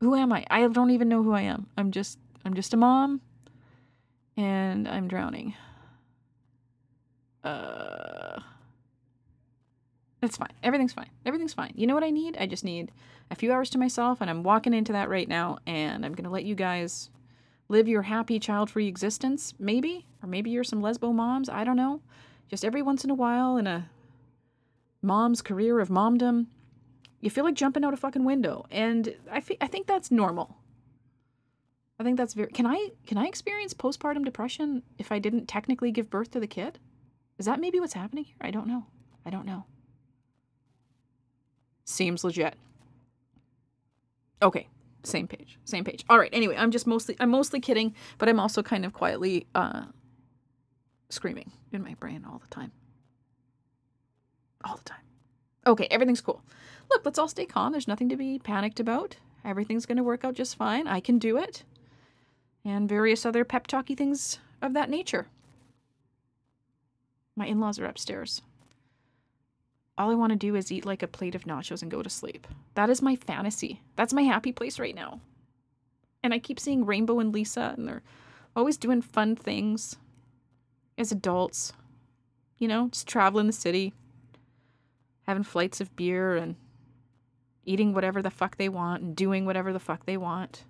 Who 0.00 0.14
am 0.14 0.32
I? 0.32 0.46
I 0.50 0.66
don't 0.66 0.90
even 0.90 1.08
know 1.08 1.22
who 1.22 1.32
I 1.32 1.42
am. 1.42 1.66
I'm 1.76 1.90
just 1.90 2.18
I'm 2.44 2.54
just 2.54 2.74
a 2.74 2.76
mom 2.76 3.20
and 4.36 4.88
I'm 4.88 5.06
drowning. 5.06 5.54
Uh 7.44 8.40
it's 10.22 10.36
fine. 10.36 10.52
Everything's 10.62 10.92
fine. 10.92 11.10
Everything's 11.26 11.54
fine. 11.54 11.72
You 11.74 11.86
know 11.86 11.94
what 11.94 12.04
I 12.04 12.10
need? 12.10 12.36
I 12.38 12.46
just 12.46 12.64
need 12.64 12.92
a 13.30 13.34
few 13.34 13.52
hours 13.52 13.70
to 13.70 13.78
myself, 13.78 14.20
and 14.20 14.30
I'm 14.30 14.42
walking 14.42 14.74
into 14.74 14.92
that 14.92 15.08
right 15.08 15.28
now, 15.28 15.58
and 15.66 16.04
I'm 16.04 16.12
going 16.14 16.24
to 16.24 16.30
let 16.30 16.44
you 16.44 16.54
guys 16.54 17.10
live 17.68 17.88
your 17.88 18.02
happy 18.02 18.38
child 18.38 18.70
free 18.70 18.86
existence, 18.86 19.54
maybe. 19.58 20.06
Or 20.22 20.28
maybe 20.28 20.50
you're 20.50 20.64
some 20.64 20.82
lesbo 20.82 21.12
moms. 21.12 21.48
I 21.48 21.64
don't 21.64 21.76
know. 21.76 22.00
Just 22.48 22.64
every 22.64 22.82
once 22.82 23.02
in 23.02 23.10
a 23.10 23.14
while 23.14 23.56
in 23.56 23.66
a 23.66 23.88
mom's 25.00 25.42
career 25.42 25.80
of 25.80 25.88
momdom, 25.88 26.46
you 27.20 27.30
feel 27.30 27.44
like 27.44 27.54
jumping 27.54 27.84
out 27.84 27.94
a 27.94 27.96
fucking 27.96 28.24
window. 28.24 28.66
And 28.70 29.16
I, 29.30 29.40
fe- 29.40 29.58
I 29.60 29.66
think 29.66 29.86
that's 29.86 30.10
normal. 30.10 30.58
I 31.98 32.04
think 32.04 32.16
that's 32.16 32.34
very. 32.34 32.50
Can 32.50 32.66
I 32.66 32.90
can 33.06 33.16
I 33.16 33.26
experience 33.26 33.74
postpartum 33.74 34.24
depression 34.24 34.82
if 34.98 35.12
I 35.12 35.20
didn't 35.20 35.46
technically 35.46 35.92
give 35.92 36.10
birth 36.10 36.32
to 36.32 36.40
the 36.40 36.48
kid? 36.48 36.80
Is 37.38 37.46
that 37.46 37.60
maybe 37.60 37.78
what's 37.78 37.92
happening 37.94 38.24
here? 38.24 38.36
I 38.40 38.50
don't 38.50 38.66
know. 38.66 38.86
I 39.24 39.30
don't 39.30 39.46
know. 39.46 39.66
Seems 41.84 42.24
legit. 42.24 42.54
Okay, 44.40 44.68
same 45.02 45.28
page. 45.28 45.58
Same 45.64 45.84
page. 45.84 46.04
All 46.08 46.18
right. 46.18 46.30
Anyway, 46.32 46.56
I'm 46.56 46.70
just 46.70 46.86
mostly 46.86 47.16
I'm 47.20 47.30
mostly 47.30 47.60
kidding, 47.60 47.94
but 48.18 48.28
I'm 48.28 48.40
also 48.40 48.62
kind 48.62 48.84
of 48.84 48.92
quietly 48.92 49.46
uh 49.54 49.84
screaming 51.10 51.52
in 51.72 51.82
my 51.82 51.94
brain 51.94 52.24
all 52.28 52.38
the 52.38 52.54
time. 52.54 52.72
All 54.64 54.76
the 54.76 54.84
time. 54.84 55.02
Okay, 55.66 55.86
everything's 55.90 56.20
cool. 56.20 56.42
Look, 56.90 57.04
let's 57.04 57.18
all 57.18 57.28
stay 57.28 57.46
calm. 57.46 57.72
There's 57.72 57.88
nothing 57.88 58.08
to 58.08 58.16
be 58.16 58.38
panicked 58.38 58.80
about. 58.80 59.16
Everything's 59.44 59.86
going 59.86 59.96
to 59.96 60.02
work 60.04 60.24
out 60.24 60.34
just 60.34 60.56
fine. 60.56 60.86
I 60.86 61.00
can 61.00 61.18
do 61.18 61.36
it. 61.36 61.64
And 62.64 62.88
various 62.88 63.26
other 63.26 63.44
pep 63.44 63.66
talky 63.66 63.94
things 63.94 64.38
of 64.60 64.72
that 64.74 64.90
nature. 64.90 65.26
My 67.34 67.46
in 67.46 67.60
laws 67.60 67.78
are 67.78 67.86
upstairs. 67.86 68.42
All 69.98 70.10
I 70.10 70.14
want 70.14 70.30
to 70.30 70.36
do 70.36 70.54
is 70.54 70.72
eat 70.72 70.86
like 70.86 71.02
a 71.02 71.08
plate 71.08 71.34
of 71.34 71.44
nachos 71.44 71.82
and 71.82 71.90
go 71.90 72.02
to 72.02 72.08
sleep. 72.08 72.46
That 72.74 72.88
is 72.88 73.02
my 73.02 73.14
fantasy. 73.14 73.82
That's 73.96 74.14
my 74.14 74.22
happy 74.22 74.52
place 74.52 74.78
right 74.78 74.94
now. 74.94 75.20
And 76.22 76.32
I 76.32 76.38
keep 76.38 76.58
seeing 76.58 76.86
Rainbow 76.86 77.18
and 77.18 77.32
Lisa, 77.32 77.74
and 77.76 77.86
they're 77.86 78.02
always 78.56 78.76
doing 78.76 79.02
fun 79.02 79.36
things 79.36 79.96
as 80.96 81.12
adults. 81.12 81.72
You 82.58 82.68
know, 82.68 82.88
just 82.88 83.08
traveling 83.08 83.48
the 83.48 83.52
city, 83.52 83.92
having 85.22 85.42
flights 85.42 85.80
of 85.80 85.94
beer, 85.94 86.36
and 86.36 86.56
eating 87.64 87.92
whatever 87.92 88.22
the 88.22 88.30
fuck 88.30 88.56
they 88.56 88.68
want, 88.68 89.02
and 89.02 89.16
doing 89.16 89.44
whatever 89.44 89.72
the 89.72 89.80
fuck 89.80 90.06
they 90.06 90.16
want. 90.16 90.64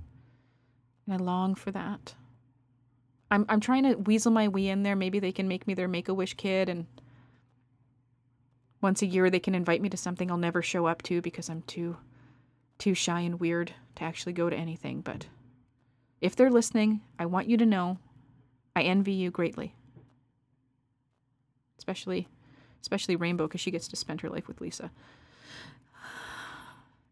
And 1.07 1.15
I 1.15 1.17
long 1.19 1.55
for 1.55 1.71
that. 1.71 2.15
I'm, 3.31 3.47
I'm 3.49 3.61
trying 3.61 3.85
to 3.85 3.95
weasel 3.95 4.33
my 4.33 4.49
way 4.49 4.69
in 4.69 4.83
there. 4.83 4.97
Maybe 4.97 5.21
they 5.21 5.33
can 5.33 5.49
make 5.49 5.67
me 5.67 5.75
their 5.75 5.89
make 5.89 6.09
a 6.09 6.15
wish 6.15 6.35
kid 6.35 6.69
and 6.69 6.87
once 8.83 9.01
a 9.01 9.07
year 9.07 9.31
they 9.31 9.40
can 9.40 9.55
invite 9.55 9.81
me 9.81 9.88
to 9.88 9.97
something 9.97 10.31
I'll 10.31 10.37
never 10.37 10.61
show 10.61 10.87
up 10.87 11.03
to 11.05 11.23
because 11.23 11.49
I'm 11.49 11.62
too 11.62 11.97
too 12.79 12.95
shy 12.95 13.21
and 13.21 13.38
weird 13.38 13.73
to 13.95 14.03
actually 14.05 14.33
go 14.33 14.51
to 14.51 14.57
anything, 14.57 15.01
but 15.01 15.27
if 16.21 16.35
they're 16.35 16.51
listening, 16.51 17.01
I 17.18 17.27
want 17.27 17.49
you 17.49 17.57
to 17.57 17.66
know 17.66 17.99
I 18.75 18.83
envy 18.83 19.12
you 19.12 19.31
greatly. 19.31 19.75
Especially 21.79 22.29
especially 22.81 23.14
Rainbow 23.14 23.47
cuz 23.47 23.61
she 23.61 23.71
gets 23.71 23.87
to 23.88 23.97
spend 23.97 24.21
her 24.21 24.29
life 24.29 24.49
with 24.49 24.61
Lisa. 24.61 24.90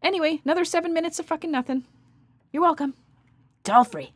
Anyway, 0.03 0.41
another 0.43 0.65
7 0.65 0.93
minutes 0.93 1.19
of 1.19 1.25
fucking 1.25 1.51
nothing. 1.51 1.85
You're 2.51 2.63
welcome. 2.63 2.95
It's 3.61 3.69
all 3.69 3.85
free. 3.85 4.11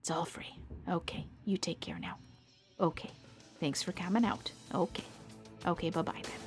It's 0.00 0.10
all 0.10 0.24
free. 0.24 0.56
Okay, 0.88 1.26
you 1.44 1.58
take 1.58 1.80
care 1.80 1.98
now. 1.98 2.16
Okay. 2.80 3.10
Thanks 3.60 3.82
for 3.82 3.92
coming 3.92 4.24
out. 4.24 4.50
Okay. 4.74 5.04
Okay, 5.66 5.90
bye 5.90 6.02
bye 6.02 6.22
then. 6.22 6.43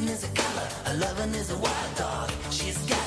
Kissing 0.00 0.14
is 0.14 0.24
a 0.24 0.28
color, 0.34 0.68
a 0.86 0.94
loving 0.96 1.34
is 1.34 1.50
a 1.50 1.58
wild 1.58 1.94
dog. 1.96 2.30
She's 2.50 2.78
got 2.88 2.99